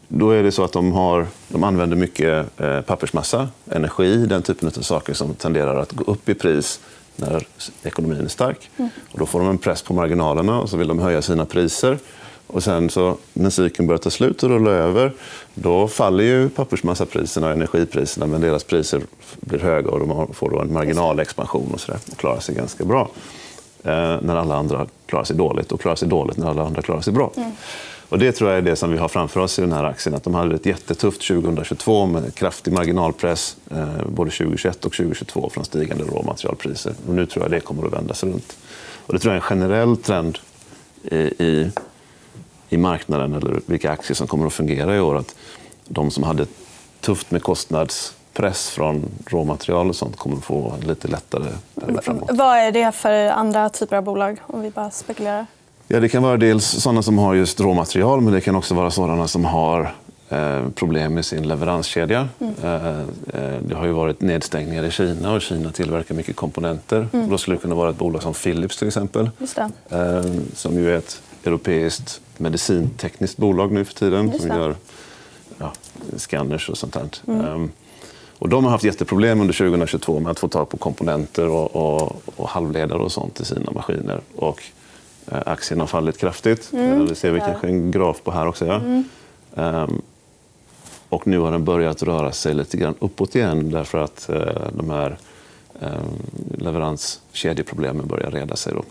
då 0.08 0.32
är 0.32 0.44
det 0.44 0.52
så 0.52 0.64
att 0.64 0.74
de, 0.74 0.92
har, 0.92 1.28
de 1.48 1.64
använder 1.64 1.98
mycket 1.98 2.58
pappersmassa, 2.86 3.50
energi, 3.72 4.26
den 4.26 4.42
typen 4.42 4.68
av 4.68 4.72
saker 4.72 5.14
som 5.14 5.34
tenderar 5.34 5.76
att 5.76 5.92
gå 5.92 6.04
upp 6.12 6.30
i 6.30 6.34
pris 6.34 6.80
när 7.16 7.48
ekonomin 7.84 8.26
är 8.26 8.28
stark. 8.28 8.70
Och 9.12 9.20
då 9.20 9.26
får 9.26 9.40
de 9.40 9.50
en 9.50 9.58
press 9.58 9.82
på 9.82 9.94
marginalerna 9.94 10.60
och 10.60 10.70
så 10.70 10.78
vill 10.78 10.88
de 10.88 11.00
höja 11.00 11.22
sina 11.22 11.46
priser. 11.46 11.98
Och 12.48 12.64
sen 12.64 12.90
så, 12.90 13.18
när 13.34 13.50
cykeln 13.50 13.88
börjar 13.88 14.00
ta 14.00 14.10
slut 14.10 14.44
och 14.44 14.50
rulla 14.50 14.72
över, 14.72 15.14
då 15.54 15.88
faller 15.88 16.24
ju 16.24 16.50
pappersmassapriserna 16.50 17.48
och 17.48 17.54
energipriserna, 17.54 18.28
men 18.28 18.42
deras 18.42 18.64
priser 18.64 19.02
blir 19.40 19.60
höga 19.60 19.92
och 19.92 20.00
de 20.00 20.34
får 20.34 20.50
då 20.50 20.60
en 20.60 20.74
marginalexpansion 20.74 21.72
och, 21.74 21.80
så 21.80 21.92
där, 21.92 22.00
och 22.12 22.18
klarar 22.18 22.40
sig 22.40 22.56
ganska 22.56 22.86
bra. 22.86 23.10
Eh, 23.84 24.18
när 24.22 24.36
alla 24.36 24.56
andra 24.56 24.88
klarar 25.06 25.24
sig 25.24 25.36
dåligt 25.36 25.72
och 25.72 25.82
klarar 25.82 25.96
sig 25.96 26.08
dåligt 26.08 26.38
när 26.38 26.50
alla 26.50 26.64
andra 26.64 26.82
klarar 26.82 27.02
sig 27.02 27.14
bra. 27.14 27.32
Mm. 27.38 27.52
Och 28.14 28.20
Det 28.20 28.32
tror 28.32 28.50
jag 28.50 28.58
är 28.58 28.62
det 28.62 28.76
som 28.76 28.92
vi 28.92 28.98
har 28.98 29.08
framför 29.08 29.40
oss 29.40 29.60
i 29.60 29.62
den 29.62 29.74
här 29.74 29.84
aktien. 29.84 30.16
Att 30.16 30.24
de 30.24 30.34
hade 30.34 30.56
ett 30.56 30.66
jättetufft 30.66 31.28
2022 31.28 32.06
med 32.06 32.36
kraftig 32.36 32.74
marginalpress 32.74 33.58
eh, 33.72 33.88
både 34.08 34.32
2021 34.32 34.86
och 34.86 34.94
2022 34.94 35.50
från 35.50 35.66
stigande 35.66 36.04
råmaterialpriser. 36.04 36.94
Och 37.08 37.14
nu 37.14 37.26
tror 37.26 37.46
jag 37.46 37.52
det 37.52 37.60
kommer 37.60 37.88
att 37.88 37.94
vändas 37.94 38.24
runt. 38.24 38.58
Och 39.06 39.14
det 39.14 39.20
tror 39.20 39.34
jag 39.34 39.38
är 39.38 39.54
en 39.54 39.60
generell 39.60 39.98
trend 39.98 40.38
i, 41.04 41.16
i, 41.18 41.72
i 42.70 42.78
marknaden 42.78 43.34
eller 43.34 43.60
vilka 43.66 43.92
aktier 43.92 44.16
som 44.16 44.28
kommer 44.28 44.48
att 44.48 44.54
fungera 44.54 44.96
i 44.96 45.00
år. 45.00 45.18
Att 45.18 45.36
de 45.88 46.12
som 46.12 46.24
hade 46.24 46.46
tufft 47.02 47.32
med 47.32 47.44
kostnadspress 47.44 48.70
från 48.70 49.06
råmaterial 49.28 49.90
och 49.90 49.96
sånt 49.96 50.18
kommer 50.18 50.38
att 50.38 50.44
få 50.44 50.74
lite 50.88 51.08
lättare 51.08 51.50
period 51.76 52.04
framåt. 52.04 52.30
Vad 52.32 52.58
är 52.58 52.72
det 52.72 52.92
för 52.92 53.28
andra 53.28 53.70
typer 53.70 53.98
av 53.98 54.04
bolag? 54.04 54.38
Om 54.48 54.62
vi 54.62 54.70
bara 54.70 54.92
spekulerar. 54.92 55.46
Ja, 55.94 56.00
det 56.00 56.10
kan 56.10 56.24
vara 56.24 56.38
dels 56.38 56.66
sådana 56.66 57.02
som 57.02 57.18
har 57.18 57.34
just 57.34 57.60
råmaterial, 57.60 58.22
men 58.22 58.34
det 58.34 58.42
kan 58.42 58.56
också 58.56 58.74
vara 58.74 58.92
sådana 58.92 59.28
som 59.28 59.46
har 59.46 59.96
eh, 60.30 60.70
problem 60.76 61.14
med 61.14 61.26
sin 61.26 61.48
leveranskedja. 61.48 62.28
Eh, 62.64 62.74
eh, 62.74 63.58
det 63.62 63.76
har 63.76 63.86
ju 63.86 63.92
varit 63.92 64.22
nedstängningar 64.22 64.84
i 64.84 64.92
Kina 64.92 65.34
och 65.34 65.42
Kina 65.42 65.72
tillverkar 65.72 66.16
mycket 66.16 66.36
komponenter. 66.36 67.08
Och 67.12 67.30
då 67.30 67.38
skulle 67.38 67.56
det 67.56 67.62
kunna 67.62 67.76
vara 67.76 67.90
ett 67.90 67.98
bolag 67.98 68.22
som 68.22 68.34
Philips 68.34 68.78
till 68.78 68.88
exempel, 68.88 69.30
eh, 69.90 70.24
som 70.54 70.78
ju 70.78 70.92
är 70.92 70.98
ett 70.98 71.22
europeiskt 71.44 72.22
medicintekniskt 72.38 73.38
bolag 73.38 73.72
nu 73.72 73.86
för 73.86 73.94
tiden 73.94 74.40
som 74.40 74.48
gör 74.50 74.76
ja, 75.58 75.74
scanners 76.18 76.70
och 76.70 76.78
sånt 76.78 76.94
där. 76.94 77.10
Ehm, 77.28 77.72
och 78.40 78.50
de 78.50 78.64
har 78.64 78.72
haft 78.72 78.84
jätteproblem 78.84 79.42
under 79.42 79.54
2022 79.54 80.20
med 80.20 80.32
att 80.32 80.40
få 80.40 80.48
tag 80.48 80.70
på 80.70 80.78
komponenter 80.78 81.50
och, 81.50 81.76
och, 81.76 82.22
och 82.36 82.50
halvledare 82.50 83.00
och 83.00 83.12
sånt 83.12 83.36
till 83.36 83.46
sina 83.46 83.72
maskiner. 83.72 84.22
Och 84.36 84.64
aktien 85.32 85.80
har 85.80 85.88
fallit 85.88 86.18
kraftigt. 86.18 86.70
Mm, 86.74 87.02
Eh, 87.02 87.08
Det 87.08 87.16
ser 87.16 87.32
vi 87.32 87.40
kanske 87.40 87.68
en 87.68 87.92
graf 87.92 88.22
på 88.24 88.32
här 88.32 88.48
också. 88.48 88.66
Ja. 88.66 88.82
Ehm, 89.64 90.02
och 91.10 91.28
nu 91.28 91.40
har 91.40 91.52
den 91.52 91.64
börjat 91.66 92.04
röra 92.04 92.32
sig 92.32 92.54
lite 92.54 92.78
grann 92.78 92.96
uppåt 93.00 93.36
igen 93.36 93.72
därför 93.72 93.98
att 93.98 94.30
eh, 94.30 94.68
de 94.74 94.90
här 94.90 95.18
eh, 95.82 95.88
leveranskedjeproblemen 96.58 98.08
börjar 98.08 98.32
reda 98.32 98.56
sig. 98.56 98.74
Då. 98.74 98.84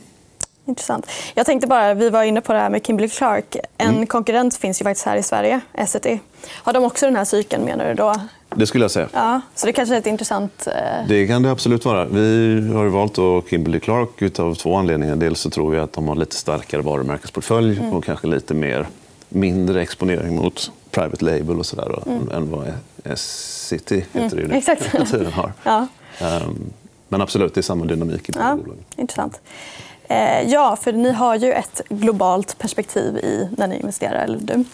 Intressant. 0.65 1.07
Jag 1.35 1.47
tänkte 1.47 1.67
bara, 1.67 1.95
vi 1.95 2.11
var 2.11 2.23
inne 2.23 2.41
på 2.41 2.53
det 2.53 2.59
här 2.59 2.71
med 2.71 2.87
Kimberly 2.87 3.09
Clark. 3.09 3.57
En 3.79 4.07
konkurrent 4.07 4.57
finns 4.57 4.81
ju 4.81 4.85
faktiskt 4.85 5.07
här 5.07 5.17
i 5.17 5.23
Sverige, 5.23 5.61
Essity. 5.73 6.19
Har 6.49 6.73
de 6.73 6.85
också 6.85 7.07
den 7.07 7.17
här 7.17 7.25
cykeln 7.25 7.65
menar 7.65 7.89
du 7.89 7.95
då? 7.95 8.15
Det 8.57 8.67
skulle 8.67 8.85
jag 8.85 8.91
säga. 8.91 9.09
Ja, 9.13 9.41
så 9.55 9.67
det 9.67 9.73
kanske 9.73 9.95
är 9.95 9.99
ett 9.99 10.07
intressant... 10.07 10.67
Eh... 10.67 11.09
Det 11.09 11.27
kan 11.27 11.43
det 11.43 11.51
absolut 11.51 11.85
vara. 11.85 12.05
Vi 12.05 12.71
har 12.75 12.87
valt 12.87 13.49
Kimberly 13.51 13.81
Clark 13.81 14.39
av 14.41 14.55
två 14.55 14.77
anledningar. 14.77 15.17
Dels 15.17 15.41
så 15.41 15.51
tror 15.51 15.71
vi 15.71 15.79
att 15.79 15.93
de 15.93 16.09
har 16.09 16.15
lite 16.15 16.37
starkare 16.37 16.83
varumärkesportfölj 16.83 17.81
och 17.93 18.05
kanske 18.05 18.27
lite 18.27 18.55
mer, 18.55 18.87
mindre 19.29 19.83
exponering 19.83 20.37
mot 20.37 20.73
private 20.91 21.25
label 21.25 21.59
och 21.59 21.67
sådär 21.67 21.89
då, 22.05 22.13
än 22.37 22.51
vad 22.51 22.73
S-City 23.05 24.05
heter 24.13 24.37
det 24.37 24.43
ju 24.43 24.49
nu 24.49 24.55
Exakt. 24.55 24.91
tiden 25.11 25.33
har. 25.33 25.53
Ja. 25.63 25.87
Ehm, 26.21 26.73
Men 27.09 27.21
absolut, 27.21 27.55
det 27.55 27.61
är 27.61 27.63
samma 27.63 27.85
dynamik 27.85 28.29
i 28.29 28.33
Ja, 28.37 28.57
bolagen. 28.57 28.85
intressant. 28.97 29.41
Eh, 30.09 30.43
ja, 30.43 30.77
för 30.83 30.93
ni 30.93 31.13
har 31.13 31.37
ju 31.37 31.53
ett 31.53 31.81
globalt 31.89 32.59
perspektiv 32.59 33.17
i 33.17 33.49
när 33.59 33.67
ni 33.67 33.77
investerar. 33.77 34.25
Eller 34.25 34.39
du. 34.39 34.65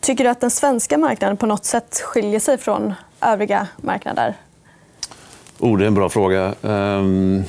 Tycker 0.00 0.24
du 0.24 0.30
att 0.30 0.40
den 0.40 0.50
svenska 0.50 0.98
marknaden 0.98 1.36
på 1.36 1.46
något 1.46 1.64
sätt 1.64 2.00
skiljer 2.04 2.40
sig 2.40 2.58
från 2.58 2.94
övriga 3.20 3.68
marknader? 3.76 4.34
Oh, 5.58 5.78
det 5.78 5.84
är 5.84 5.86
en 5.88 5.94
bra 5.94 6.08
fråga. 6.08 6.54
Ehm, 6.62 7.44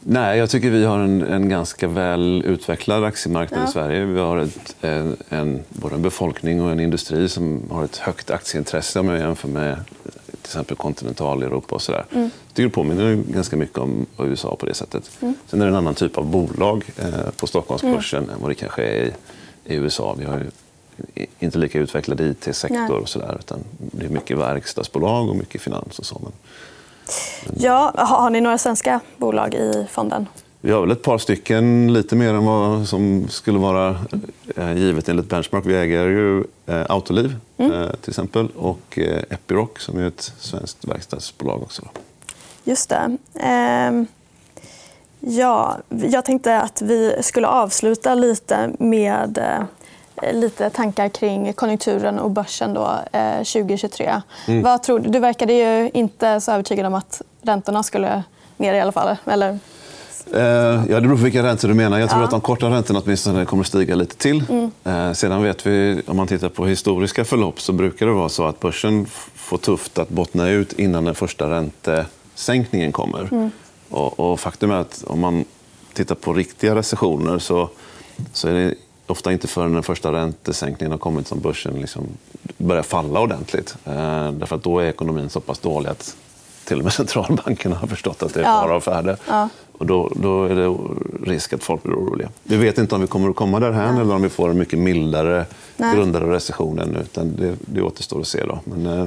nej, 0.00 0.38
jag 0.38 0.50
tycker 0.50 0.70
vi 0.70 0.84
har 0.84 0.98
en, 0.98 1.22
en 1.22 1.48
ganska 1.48 1.88
väl 1.88 2.42
utvecklad 2.46 3.04
aktiemarknad 3.04 3.60
Ja. 3.60 3.68
i 3.68 3.72
Sverige. 3.72 4.04
Vi 4.04 4.20
har 4.20 4.38
ett, 4.38 4.76
en, 4.80 5.16
en, 5.28 5.64
både 5.68 5.94
en 5.94 6.02
befolkning 6.02 6.62
och 6.62 6.70
en 6.70 6.80
industri 6.80 7.28
som 7.28 7.62
har 7.70 7.84
ett 7.84 7.96
högt 7.96 8.30
aktieintresse 8.30 9.00
om 9.00 9.08
jag 9.08 9.18
jämför 9.18 9.48
med 9.48 9.76
till 10.26 10.38
exempel 10.44 10.76
kontinentaleuropa. 10.76 11.74
Och. 11.74 11.88
Mm. 11.88 12.04
Jag 12.12 12.30
tycker 12.54 12.62
det 12.62 12.74
påminner 12.74 13.14
ganska 13.14 13.56
mycket 13.56 13.78
om 13.78 14.06
USA 14.18 14.56
på 14.56 14.66
det 14.66 14.74
sättet. 14.74 15.10
Mm. 15.20 15.34
Sen 15.46 15.60
är 15.60 15.64
det 15.64 15.70
en 15.70 15.76
annan 15.76 15.94
typ 15.94 16.18
av 16.18 16.26
bolag 16.26 16.84
eh, 16.98 17.30
på 17.36 17.46
Stockholmsbörsen 17.46 18.30
än 18.30 18.40
vad 18.40 18.50
det 18.50 18.54
kanske 18.54 18.82
är 18.82 19.02
i, 19.02 19.12
i 19.64 19.74
USA. 19.74 20.14
Vi 20.18 20.24
har 20.24 20.46
inte 21.38 21.58
lika 21.58 21.78
utvecklad. 21.78 22.20
IT-sektor 22.20 22.98
och 22.98 23.08
sådär. 23.08 23.36
Utan 23.40 23.58
det 23.78 24.04
är 24.04 24.10
mycket 24.10 24.38
verkstadsbolag 24.38 25.28
och 25.28 25.36
mycket 25.36 25.60
finans 25.60 25.98
och 25.98 26.06
så. 26.06 26.20
Men... 26.22 26.32
Ja, 27.56 27.92
har, 27.96 28.30
ni 28.30 28.40
några 28.40 28.58
svenska 28.58 29.00
bolag 29.16 29.54
i 29.54 29.86
fonden? 29.90 30.26
Vi 30.60 30.72
har 30.72 30.80
väl 30.80 30.90
ett 30.90 31.02
par 31.02 31.18
stycken, 31.18 31.92
lite 31.92 32.16
mer 32.16 32.34
än 32.34 32.44
vad 32.44 32.88
som 32.88 33.28
skulle 33.28 33.58
vara 33.58 33.98
eh, 34.56 34.72
givet 34.72 35.08
enligt 35.08 35.28
Benchmark. 35.28 35.66
Vi 35.66 35.76
äger 35.76 36.06
ju 36.06 36.44
eh, 36.66 36.82
Autoliv 36.88 37.36
eh, 37.56 37.90
till 38.00 38.10
exempel 38.10 38.48
och 38.56 38.98
Epiroc 39.30 39.70
som 39.78 39.98
är 39.98 40.08
ett 40.08 40.32
svenskt 40.38 40.84
verkstadsbolag 40.84 41.62
också. 41.62 41.82
Just 42.64 42.88
det. 42.88 43.16
Ehm, 43.34 44.06
ja, 45.20 45.76
jag 45.88 46.24
tänkte 46.24 46.60
att 46.60 46.82
vi 46.82 47.16
skulle 47.20 47.46
avsluta 47.46 48.14
lite 48.14 48.70
med 48.78 49.64
lite 50.32 50.70
tankar 50.70 51.08
kring 51.08 51.52
konjunkturen 51.52 52.18
och 52.18 52.30
börsen 52.30 52.74
då, 52.74 52.90
eh, 53.12 53.42
2023. 53.42 54.20
Vad 54.62 54.82
tror 54.82 54.98
du? 54.98 55.08
du 55.10 55.18
verkade 55.18 55.52
ju 55.52 55.90
inte 55.94 56.40
så 56.40 56.52
övertygad 56.52 56.86
om 56.86 56.94
att 56.94 57.22
räntorna 57.42 57.82
skulle 57.82 58.22
ner 58.56 58.74
i 58.74 58.80
alla 58.80 58.92
fall. 58.92 59.16
Eller? 59.26 59.58
Eh, 60.34 60.40
ja, 60.88 60.94
det 60.94 61.00
beror 61.00 61.16
på 61.16 61.22
vilka 61.22 61.42
räntor 61.42 61.68
du 61.68 61.74
menar. 61.74 61.98
Jag 61.98 62.10
tror 62.10 62.20
Ja. 62.22 62.24
att 62.24 62.30
de 62.30 62.40
korta 62.40 62.66
räntorna 62.70 63.00
åtminstone 63.04 63.44
kommer 63.44 63.64
stiga 63.64 63.94
lite 63.94 64.16
till. 64.16 64.70
Eh, 64.84 65.12
sedan 65.12 65.42
vet 65.42 65.66
vi, 65.66 66.02
om 66.06 66.16
man 66.16 66.26
tittar 66.26 66.48
på 66.48 66.66
historiska 66.66 67.24
förlopp 67.24 67.60
så 67.60 67.72
brukar 67.72 68.06
det 68.06 68.12
vara 68.12 68.28
så 68.28 68.46
att 68.46 68.60
börsen 68.60 69.06
får 69.34 69.58
tufft 69.58 69.98
att 69.98 70.08
bottna 70.08 70.48
ut 70.48 70.72
innan 70.72 71.04
den 71.04 71.14
första 71.14 71.50
räntesänkningen 71.50 72.92
kommer. 72.92 73.50
Och, 73.90 74.20
och 74.20 74.40
faktum 74.40 74.70
är 74.70 74.74
att 74.76 75.04
om 75.06 75.20
man 75.20 75.44
tittar 75.92 76.14
på 76.14 76.32
riktiga 76.32 76.74
recessioner 76.74 77.38
så, 77.38 77.68
så 78.32 78.48
är 78.48 78.52
det 78.52 78.74
ofta 79.06 79.32
inte 79.32 79.48
förrän 79.48 79.72
den 79.72 79.82
första 79.82 80.12
räntesänkningen 80.12 80.90
har 80.90 80.98
kommit 80.98 81.26
som 81.26 81.40
börsen 81.40 81.74
liksom 81.74 82.06
börjar 82.56 82.82
falla 82.82 83.20
ordentligt. 83.20 83.76
Eh, 83.84 84.32
därför 84.32 84.56
att 84.56 84.62
då 84.62 84.78
är 84.78 84.84
ekonomin 84.84 85.28
så 85.28 85.40
pass 85.40 85.58
dålig 85.58 85.90
att 85.90 86.16
till 86.64 86.78
och 86.78 86.84
med 86.84 86.92
centralbankerna 86.92 87.76
har 87.76 87.86
förstått 87.88 88.22
att 88.22 88.34
det 88.34 88.40
är 88.40 88.44
fara 88.44 88.76
och 88.76 88.84
färde. 88.84 89.16
Ja. 89.28 89.48
Och 89.78 89.86
då, 89.86 90.12
då 90.16 90.44
är 90.44 90.54
det 90.54 90.76
risk 91.30 91.52
att 91.52 91.62
folk 91.62 91.82
blir 91.82 91.94
oroliga. 91.94 92.28
Vi 92.42 92.56
vet 92.56 92.78
inte 92.78 92.94
om 92.94 93.00
vi 93.00 93.06
kommer 93.06 93.30
att 93.30 93.36
komma 93.36 93.60
därhän 93.60 93.96
eller 93.98 94.14
om 94.14 94.22
vi 94.22 94.28
får 94.28 94.50
en 94.50 94.58
mycket 94.58 94.78
mildare, 94.78 95.46
Nej. 95.76 95.96
grundare 95.96 96.32
recession 96.32 96.78
ännu. 96.78 96.98
Utan 97.00 97.36
det, 97.36 97.56
det 97.60 97.82
återstår 97.82 98.20
att 98.20 98.26
se. 98.26 98.44
Då. 98.44 98.60
Men, 98.64 98.86
eh, 98.86 99.06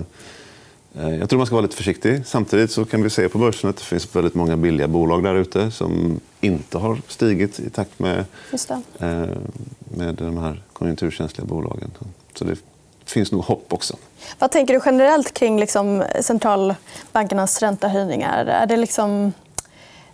jag 1.19 1.29
tror 1.29 1.37
man 1.37 1.45
ska 1.45 1.55
vara 1.55 1.61
lite 1.63 1.75
försiktig. 1.75 2.25
Samtidigt 2.25 2.71
så 2.71 2.85
kan 2.85 3.03
vi 3.03 3.09
se 3.09 3.29
på 3.29 3.37
börsen 3.37 3.69
att 3.69 3.77
det 3.77 3.83
finns 3.83 4.15
väldigt 4.15 4.33
många 4.35 4.57
billiga 4.57 4.87
bolag 4.87 5.23
där 5.23 5.35
ute 5.35 5.71
som 5.71 6.19
inte 6.41 6.77
har 6.77 6.97
stigit 7.07 7.59
i 7.59 7.69
takt 7.69 7.99
med, 7.99 8.25
eh, 8.99 9.25
med 9.79 10.15
de 10.15 10.37
här 10.37 10.61
konjunkturkänsliga 10.73 11.45
bolagen. 11.45 11.91
Så 12.35 12.43
det 12.45 12.55
finns 13.05 13.31
nog 13.31 13.43
hopp 13.43 13.73
också. 13.73 13.95
Vad 14.39 14.51
tänker 14.51 14.73
du 14.73 14.81
generellt 14.85 15.33
kring 15.33 15.59
liksom 15.59 16.03
centralbankernas 16.21 17.61
räntehöjningar? 17.61 18.45
Är 18.45 18.65
det 18.65 18.77
liksom... 18.77 19.33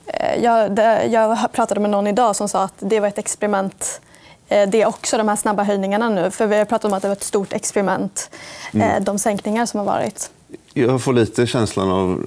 eh, 0.08 0.44
Jag, 0.44 0.80
jag 1.12 1.52
pratade 1.52 1.80
med 1.80 1.90
någon 1.90 2.08
idag 2.08 2.36
som 2.36 2.50
sa 2.50 2.64
att 2.64 2.74
det 2.80 3.00
var 3.00 3.08
ett 3.08 3.18
experiment. 3.18 4.02
Eh, 4.48 4.70
Det 4.70 4.82
är 4.82 4.86
också 4.86 5.18
de 5.18 5.28
här 5.30 5.36
snabba 5.36 5.64
höjningarna 5.64 6.10
nu. 6.10 6.32
För 6.32 6.48
Vi 6.48 6.58
har 6.58 6.66
pratat 6.66 6.86
om 6.86 6.94
att 6.94 7.02
det 7.02 7.08
var 7.08 7.16
ett 7.16 7.24
stort 7.24 7.54
experiment, 7.54 8.30
eh, 8.74 9.02
de 9.02 9.20
sänkningar 9.20 9.66
som 9.66 9.78
har 9.78 9.86
varit. 9.86 10.30
Jag 10.74 11.02
får 11.02 11.14
lite 11.14 11.48
känslan 11.48 11.92
av 11.92 12.26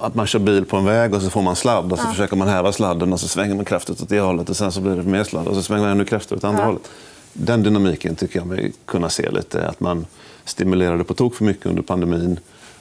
att 0.00 0.14
man 0.14 0.26
kör 0.26 0.38
bil 0.38 0.64
på 0.64 0.76
en 0.76 0.84
väg 0.84 1.14
och 1.14 1.22
så 1.22 1.30
får 1.30 1.42
man 1.42 1.56
sladd 1.56 1.92
och 1.92 1.98
så 1.98 2.04
försöker 2.06 2.36
man 2.36 2.48
häva 2.48 2.72
sladden 2.72 3.12
och 3.12 3.20
så 3.20 3.28
svänger 3.28 3.54
man 3.54 3.64
kraftigt 3.64 4.02
åt 4.02 4.08
det 4.08 4.20
hållet 4.20 4.50
och 4.50 4.56
sen 4.56 4.72
så 4.72 4.80
blir 4.80 4.96
det 4.96 5.02
mer 5.02 5.24
sladd 5.24 5.48
och 5.48 5.54
så 5.54 5.62
svänger 5.62 5.82
man 5.82 5.90
ännu 5.90 6.04
kraftigare 6.04 6.38
åt 6.38 6.44
andra 6.44 6.60
Ja. 6.60 6.66
hållet. 6.66 6.90
Den 7.32 7.62
dynamiken 7.62 8.16
tycker 8.16 8.38
jag 8.38 8.46
mig 8.46 8.72
kunna 8.84 9.08
se 9.08 9.30
lite. 9.30 9.68
Att 9.68 9.80
man 9.80 10.06
stimulerade 10.44 11.04
på 11.04 11.14
tok 11.14 11.34
för 11.34 11.44
mycket 11.44 11.66
under 11.66 11.82
pandemin 11.82 12.38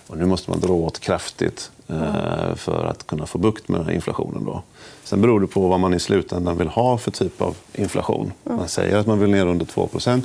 och 0.07 0.17
nu 0.17 0.25
måste 0.25 0.49
man 0.51 0.59
dra 0.59 0.73
åt 0.73 0.99
kraftigt 0.99 1.71
eh, 1.87 2.55
för 2.55 2.85
att 2.85 3.07
kunna 3.07 3.25
få 3.25 3.37
bukt 3.37 3.67
med 3.67 3.89
inflationen. 3.89 4.45
Då. 4.45 4.63
Sen 5.03 5.21
beror 5.21 5.39
det 5.39 5.47
på 5.47 5.67
vad 5.67 5.79
man 5.79 5.93
i 5.93 5.99
slutändan 5.99 6.57
vill 6.57 6.67
ha 6.67 6.97
för 6.97 7.11
typ 7.11 7.41
av 7.41 7.55
inflation. 7.73 8.31
Man 8.43 8.67
säger 8.67 8.97
att 8.97 9.07
man 9.07 9.19
vill 9.19 9.29
ner 9.29 9.45
under 9.45 9.65
2% 9.65 10.23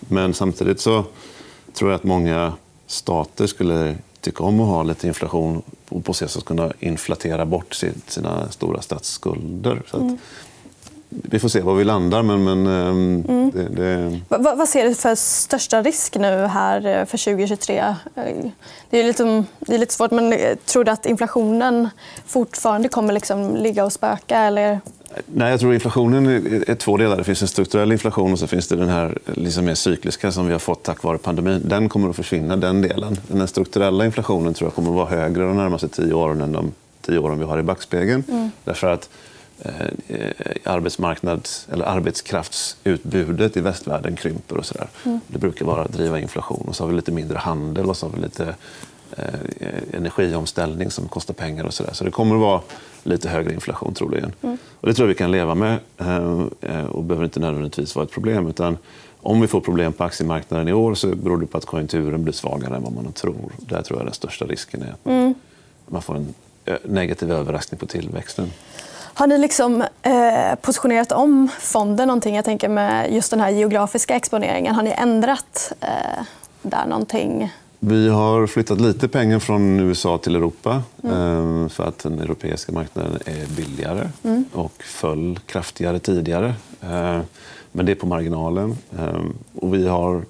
men 0.00 0.34
samtidigt 0.34 0.80
så 0.80 1.04
tror 1.74 1.90
jag 1.90 1.96
att 1.98 2.04
många 2.04 2.52
stater 2.90 3.46
skulle 3.46 3.96
tycka 4.20 4.44
om 4.44 4.60
att 4.60 4.66
ha 4.66 4.82
lite 4.82 5.06
inflation 5.06 5.62
och 5.88 6.04
på 6.04 6.12
så 6.12 6.28
sätt 6.28 6.44
kunna 6.44 6.72
inflatera 6.80 7.46
bort 7.46 7.74
sina 8.06 8.50
stora 8.50 8.82
statsskulder. 8.82 9.82
Så 9.90 9.96
att, 9.96 10.18
Vi 11.08 11.38
får 11.38 11.48
se 11.48 11.60
var 11.60 11.74
vi 11.74 11.84
landar, 11.84 12.22
men, 12.22 12.44
men 12.44 12.66
ehm, 12.66 13.50
det, 13.54 13.68
det, 13.68 14.20
Va- 14.28 14.38
va- 14.38 14.54
Vad 14.54 14.68
ser 14.68 14.84
du 14.84 14.94
för 14.94 15.14
största 15.14 15.82
risk 15.82 16.16
nu 16.16 16.46
här 16.46 16.86
eh, 16.86 17.04
för 17.04 17.18
2023? 17.18 17.78
Eh, 17.78 18.24
Det 18.90 18.98
är, 18.98 19.04
lite, 19.04 19.44
det 19.58 19.74
är 19.74 19.78
lite 19.78 19.94
svårt, 19.94 20.10
men 20.10 20.32
eh, 20.32 20.56
tror 20.56 20.84
du 20.84 20.90
att 20.90 21.06
inflationen 21.06 21.88
fortfarande 22.26 22.88
kommer 22.88 23.12
liksom 23.12 23.56
ligga 23.56 23.84
och 23.84 23.92
spöka? 23.92 24.38
Eller? 24.38 24.80
Nej, 25.26 25.50
jag 25.50 25.60
tror 25.60 25.74
inflationen 25.74 26.26
är 26.66 26.74
två 26.74 26.96
delar. 26.96 27.16
Det 27.16 27.24
finns 27.24 27.42
en 27.42 27.48
strukturell 27.48 27.92
inflation 27.92 28.32
och 28.32 28.38
så 28.38 28.46
finns 28.46 28.68
det 28.68 28.76
den 28.76 28.88
här 28.88 29.18
liksom 29.24 29.64
mer 29.64 29.74
cykliska 29.74 30.32
som 30.32 30.46
vi 30.46 30.52
har 30.52 30.58
fått 30.58 30.82
tack 30.82 31.02
vare 31.02 31.18
pandemin. 31.18 31.62
Den 31.64 31.88
kommer 31.88 32.10
att 32.10 32.16
försvinna, 32.16 32.56
den 32.56 32.82
delen. 32.82 33.16
Den 33.28 33.48
strukturella 33.48 34.04
inflationen 34.04 34.54
tror 34.54 34.66
jag 34.66 34.74
kommer 34.74 34.90
att 34.90 34.96
vara 34.96 35.08
högre 35.08 35.42
de 35.42 35.56
närmaste 35.56 35.88
tio 35.88 36.14
åren 36.14 36.40
än 36.40 36.52
de 36.52 36.72
tio 37.00 37.18
åren 37.18 37.38
vi 37.38 37.44
har 37.44 37.58
i 37.58 37.62
backspegeln. 37.62 38.50
Därför 38.64 38.92
att 38.92 39.08
eh, 39.62 39.72
eh, 40.08 40.30
arbetsmarknads, 40.64 41.68
eller 41.72 41.84
arbetskraftsutbudet 41.84 43.56
i 43.56 43.60
västvärlden 43.60 44.16
krymper. 44.16 44.56
och 44.56 44.66
så 44.66 44.74
där. 44.74 44.88
Det 45.26 45.38
brukar 45.38 45.64
vara 45.66 45.82
att 45.82 45.92
driva 45.92 46.20
inflation. 46.20 46.64
Och 46.68 46.76
så 46.76 46.84
har 46.84 46.88
vi 46.88 46.96
lite 46.96 47.12
mindre 47.12 47.38
handel 47.38 47.86
och 47.86 47.96
så 47.96 48.06
har 48.06 48.12
vi 48.12 48.22
lite 48.22 48.54
energiomställning 49.92 50.90
som 50.90 51.08
kostar 51.08 51.34
pengar. 51.34 51.64
och 51.64 51.74
Så, 51.74 51.82
där. 51.82 51.92
så 51.92 52.04
det 52.04 52.10
kommer 52.10 52.34
att 52.34 52.40
vara 52.40 52.60
lite 53.02 53.28
högre 53.28 53.54
inflation 53.54 53.94
troligen. 53.94 54.32
Och 54.80 54.88
det 54.88 54.94
tror 54.94 55.08
jag 55.08 55.08
vi 55.08 55.18
kan 55.18 55.30
leva 55.30 55.54
med 55.54 55.78
eh, 55.98 56.40
eh, 56.60 56.84
och 56.84 57.04
behöver 57.04 57.24
inte 57.24 57.40
nödvändigtvis 57.40 57.96
vara 57.96 58.04
ett 58.04 58.12
problem. 58.12 58.46
Utan 58.48 58.78
om 59.22 59.40
vi 59.40 59.46
får 59.46 59.60
problem 59.60 59.92
på 59.92 60.04
aktiemarknaden 60.04 60.68
i 60.68 60.72
år 60.72 60.94
så 60.94 61.06
beror 61.06 61.38
det 61.38 61.46
på 61.46 61.58
att 61.58 61.64
konjunkturen 61.64 62.22
blir 62.22 62.34
svagare 62.34 62.76
än 62.76 62.82
vad 62.82 62.92
man 62.92 63.12
tror. 63.12 63.52
Där 63.56 63.82
tror 63.82 63.98
jag 63.98 64.06
den 64.06 64.14
största 64.14 64.44
risken 64.44 64.82
är 64.82 64.92
att 64.92 65.36
man 65.86 66.02
får 66.02 66.16
en 66.16 66.34
eh, 66.64 66.76
negativ 66.84 67.32
överraskning 67.32 67.78
på 67.78 67.86
tillväxten. 67.86 68.52
Har 69.14 69.26
ni 69.26 69.38
liksom, 69.38 69.84
eh, 70.02 70.54
positionerat 70.62 71.12
om 71.12 71.48
fonden 71.60 72.08
någonting? 72.08 72.36
Jag 72.36 72.44
tänker 72.44 72.68
med 72.68 73.12
just 73.12 73.30
den 73.30 73.40
här 73.40 73.50
geografiska 73.50 74.16
exponeringen. 74.16 74.74
Har 74.74 74.82
ni 74.82 74.94
ändrat 74.96 75.72
eh, 75.80 76.24
där 76.62 76.86
någonting? 76.86 77.52
Vi 77.82 78.08
har 78.08 78.46
flyttat 78.46 78.80
lite 78.80 79.08
pengar 79.08 79.38
från 79.38 79.80
USA 79.80 80.18
till 80.18 80.36
Europa 80.36 80.82
mm. 81.04 81.68
för 81.68 81.84
att 81.84 81.98
den 81.98 82.18
europeiska 82.18 82.72
marknaden 82.72 83.18
är 83.24 83.46
billigare 83.56 84.08
mm. 84.22 84.44
och 84.52 84.82
föll 84.82 85.38
kraftigare 85.46 85.98
tidigare. 85.98 86.54
Eh, 86.80 87.20
men 87.72 87.86
det 87.86 87.92
är 87.92 87.96
på 87.96 88.06
marginalen. 88.06 88.76
Eh, 88.98 89.24
och 89.54 89.74
vi 89.74 89.88
har 89.88 90.22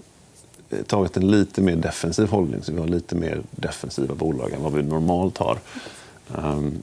tagit 0.86 1.16
en 1.16 1.30
lite 1.30 1.60
mer 1.60 1.76
defensiv 1.76 2.28
hållning. 2.28 2.62
Så 2.62 2.72
vi 2.72 2.80
har 2.80 2.86
lite 2.86 3.14
mer 3.14 3.42
defensiva 3.50 4.14
bolag 4.14 4.52
än 4.52 4.62
vad 4.62 4.72
vi 4.72 4.82
normalt 4.82 5.38
har. 5.38 5.58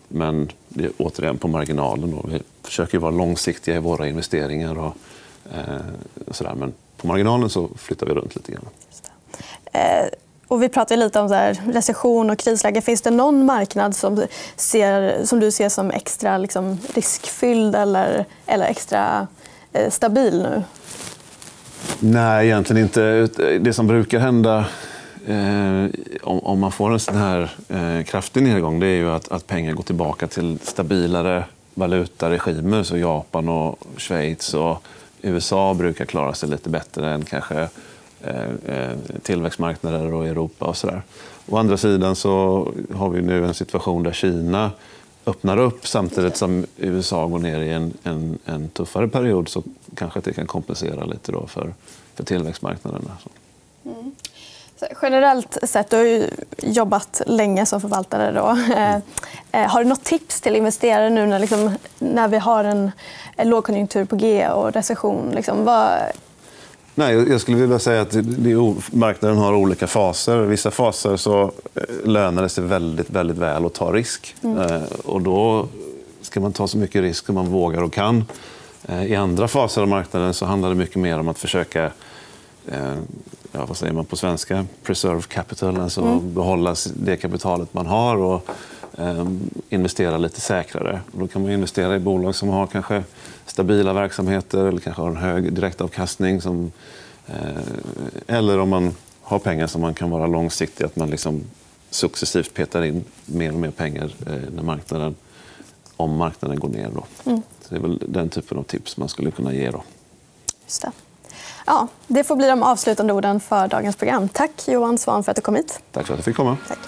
Men 0.07 0.51
det 0.67 0.83
är 0.83 0.91
återigen 0.97 1.37
på 1.37 1.47
marginalen. 1.47 2.11
Då. 2.11 2.29
Vi 2.31 2.41
försöker 2.63 2.99
vara 2.99 3.11
långsiktiga 3.11 3.75
i 3.75 3.79
våra 3.79 4.07
investeringar. 4.07 4.79
Och, 4.79 4.95
och 6.27 6.35
sådär. 6.35 6.55
Men 6.55 6.73
på 6.97 7.07
marginalen 7.07 7.49
så 7.49 7.69
flyttar 7.75 8.05
vi 8.05 8.13
runt 8.13 8.35
lite 8.35 8.51
grann. 8.51 8.65
Och 10.47 10.63
vi 10.63 10.69
pratade 10.69 11.03
lite 11.03 11.19
om 11.19 11.29
så 11.29 11.33
här, 11.33 11.61
recession 11.71 12.29
och 12.29 12.39
krisläge. 12.39 12.81
Finns 12.81 13.01
det 13.01 13.11
någon 13.11 13.45
marknad 13.45 13.95
som, 13.95 14.25
ser, 14.55 15.25
som 15.25 15.39
du 15.39 15.51
ser 15.51 15.69
som 15.69 15.91
extra 15.91 16.37
liksom, 16.37 16.79
riskfylld 16.93 17.75
eller, 17.75 18.25
eller 18.45 18.65
extra 18.65 19.27
eh, 19.73 19.89
stabil 19.89 20.41
nu? 20.41 20.63
Nej, 21.99 22.45
egentligen 22.45 22.83
inte. 22.83 23.29
Det 23.59 23.73
som 23.73 23.87
brukar 23.87 24.19
hända 24.19 24.65
eh, 25.27 25.85
om, 26.23 26.39
om, 26.39 26.59
man 26.59 26.71
får 26.71 26.93
en 26.93 26.99
sån 26.99 27.15
här 27.15 27.51
eh, 27.69 28.03
kraftig 28.05 28.43
nedgång 28.43 28.79
det 28.79 28.87
är 28.87 28.95
ju 28.95 29.11
att, 29.11 29.31
att 29.31 29.47
pengar 29.47 29.73
går 29.73 29.83
tillbaka 29.83 30.27
till 30.27 30.59
stabilare 30.63 31.43
valutaregimer. 31.73 32.83
Så 32.83 32.97
Japan, 32.97 33.49
och 33.49 33.79
Schweiz 33.97 34.53
och 34.53 34.83
USA 35.21 35.73
brukar 35.73 36.05
klara 36.05 36.33
sig 36.33 36.49
lite 36.49 36.69
bättre 36.69 37.09
än 37.09 37.25
kanske 37.25 37.67
tillväxtmarknader 39.21 40.13
och 40.13 40.27
Europa 40.27 40.65
och 40.65 40.77
sådär. 40.77 41.01
Å 41.49 41.57
andra 41.57 41.77
sidan 41.77 42.15
så 42.15 42.67
har 42.95 43.09
vi 43.09 43.21
nu 43.21 43.45
en 43.45 43.53
situation 43.53 44.03
där 44.03 44.11
Kina 44.11 44.71
öppnar 45.25 45.57
upp 45.57 45.87
samtidigt 45.87 46.37
som 46.37 46.65
USA 46.77 47.25
går 47.25 47.39
ner 47.39 47.59
i 47.59 47.71
en, 47.71 47.93
en, 48.03 48.39
en 48.45 48.69
tuffare 48.69 49.07
period 49.07 49.49
så 49.49 49.63
kanske 49.95 50.19
det 50.19 50.33
kan 50.33 50.47
kompensera 50.47 51.05
lite 51.05 51.31
då 51.31 51.47
för, 51.47 51.73
för 52.15 52.23
tillväxtmarknaderna. 52.23 53.11
Mm. 53.85 54.11
Generellt 55.01 55.57
sett, 55.63 55.89
du 55.89 55.97
har 55.97 56.29
jobbat 56.57 57.21
länge 57.27 57.65
som 57.65 57.81
förvaltare. 57.81 58.31
Då. 58.31 58.57
Mm. 58.75 59.01
Har 59.69 59.83
du 59.83 59.89
något 59.89 60.03
tips 60.03 60.41
till 60.41 60.55
investerare 60.55 61.09
nu 61.09 61.25
när, 61.25 61.39
liksom, 61.39 61.75
när 61.99 62.27
vi 62.27 62.37
har 62.37 62.63
en 62.63 62.91
lågkonjunktur 63.37 64.05
på 64.05 64.15
G 64.15 64.49
och 64.49 64.73
recession? 64.73 65.31
Liksom, 65.35 65.65
vad, 65.65 65.99
Nej, 66.99 67.29
jag 67.29 67.41
skulle 67.41 67.57
vilja 67.57 67.79
säga 67.79 68.01
att 68.01 68.15
marknaden 68.91 69.37
har 69.37 69.53
olika 69.53 69.87
faser. 69.87 70.43
I 70.43 70.45
vissa 70.45 70.71
faser 70.71 71.17
så 71.17 71.51
eh, 71.75 71.83
lönar 72.03 72.43
det 72.43 72.49
sig 72.49 72.63
väldigt, 72.63 73.09
väldigt 73.09 73.37
väl 73.37 73.65
att 73.65 73.73
ta 73.73 73.91
risk. 73.91 74.35
Mm. 74.41 74.57
Eh, 74.57 74.81
och 75.05 75.21
då 75.21 75.67
ska 76.21 76.39
man 76.39 76.53
ta 76.53 76.67
så 76.67 76.77
mycket 76.77 77.01
risk 77.01 77.25
som 77.25 77.35
man 77.35 77.45
vågar 77.47 77.81
och 77.81 77.93
kan. 77.93 78.25
Eh, 78.85 79.05
I 79.05 79.15
andra 79.15 79.47
faser 79.47 79.81
av 79.81 79.87
marknaden 79.87 80.33
så 80.33 80.45
handlar 80.45 80.69
det 80.69 80.75
mycket 80.75 80.95
mer 80.95 81.19
om 81.19 81.27
att 81.27 81.39
försöka 81.39 81.91
ja, 83.51 83.65
vad 83.65 83.77
säger 83.77 83.93
man 83.93 84.05
på 84.05 84.15
svenska? 84.15 84.65
Preserve 84.83 85.21
capital, 85.21 85.79
alltså 85.79 86.01
mm. 86.01 86.33
behålla 86.33 86.75
det 86.95 87.17
kapitalet 87.17 87.73
man 87.73 87.85
har 87.85 88.17
och 88.17 88.49
investera 89.69 90.17
lite 90.17 90.41
säkrare. 90.41 91.01
Och 91.11 91.19
då 91.19 91.27
kan 91.27 91.41
man 91.41 91.51
investera 91.51 91.95
i 91.95 91.99
bolag 91.99 92.35
som 92.35 92.49
har 92.49 92.67
kanske 92.67 93.03
stabila 93.45 93.93
verksamheter 93.93 94.65
eller 94.65 94.79
kanske 94.79 95.01
har 95.01 95.09
en 95.09 95.17
hög 95.17 95.53
direktavkastning. 95.53 96.41
Som, 96.41 96.71
eh, 97.27 97.35
eller 98.27 98.59
om 98.59 98.69
man 98.69 98.95
har 99.21 99.39
pengar 99.39 99.67
som 99.67 99.81
man 99.81 99.93
kan 99.93 100.09
vara 100.09 100.27
långsiktig, 100.27 100.85
att 100.85 100.95
man 100.95 101.09
liksom 101.09 101.43
successivt 101.89 102.53
petar 102.53 102.83
in 102.83 103.05
mer 103.25 103.53
och 103.53 103.59
mer 103.59 103.71
pengar 103.71 104.15
eh, 104.27 104.33
när 104.55 104.63
marknaden, 104.63 105.15
om 105.97 106.17
marknaden 106.17 106.59
går 106.59 106.69
ner. 106.69 106.89
Då. 106.93 107.05
Mm. 107.25 107.41
Så 107.61 107.69
det 107.69 107.75
är 107.75 107.81
väl 107.81 108.03
den 108.07 108.29
typen 108.29 108.57
av 108.57 108.63
tips 108.63 108.97
man 108.97 109.09
skulle 109.09 109.31
kunna 109.31 109.53
ge. 109.53 109.71
Då. 109.71 109.83
Just 110.65 110.81
det. 110.81 110.91
Ja, 111.65 111.87
det 112.07 112.23
får 112.23 112.35
bli 112.35 112.47
de 112.47 112.63
avslutande 112.63 113.13
orden 113.13 113.39
för 113.39 113.67
dagens 113.67 113.95
program. 113.95 114.29
Tack 114.29 114.67
Johan 114.67 114.97
Svan 114.97 115.23
för 115.23 115.31
att 115.31 115.35
du 115.35 115.41
kom 115.41 115.55
hit. 115.55 115.79
Tack 115.91 116.05
för 116.07 116.13
att 116.13 116.17
jag 116.17 116.25
fick 116.25 116.35
komma. 116.35 116.57
Tack. 116.67 116.79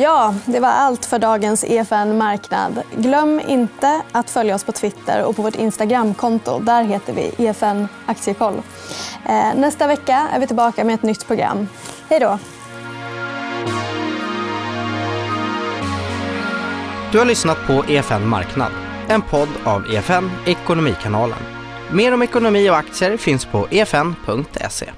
Ja, 0.00 0.34
det 0.44 0.60
var 0.60 0.68
allt 0.68 1.06
för 1.06 1.18
dagens 1.18 1.64
EFN 1.64 2.18
Marknad. 2.18 2.82
Glöm 2.96 3.40
inte 3.48 4.02
att 4.12 4.30
följa 4.30 4.54
oss 4.54 4.64
på 4.64 4.72
Twitter 4.72 5.24
och 5.24 5.36
på 5.36 5.42
vårt 5.42 5.54
Instagramkonto. 5.54 6.58
Där 6.58 6.84
heter 6.84 7.12
vi 7.12 7.46
EFN 7.46 7.88
Aktiekoll. 8.06 8.54
Eh, 9.28 9.54
nästa 9.56 9.86
vecka 9.86 10.28
är 10.32 10.40
vi 10.40 10.46
tillbaka 10.46 10.84
med 10.84 10.94
ett 10.94 11.02
nytt 11.02 11.26
program. 11.26 11.68
Hej 12.08 12.20
då! 12.20 12.38
Du 17.12 17.18
har 17.18 17.24
lyssnat 17.24 17.58
på 17.66 17.84
EFN 17.88 18.28
Marknad, 18.28 18.72
en 19.08 19.22
podd 19.22 19.48
av 19.64 19.94
EFN 19.94 20.30
Ekonomikanalen. 20.46 21.38
Mer 21.92 22.14
om 22.14 22.22
ekonomi 22.22 22.70
och 22.70 22.76
aktier 22.76 23.16
finns 23.16 23.44
på 23.44 23.66
efn.se. 23.70 24.90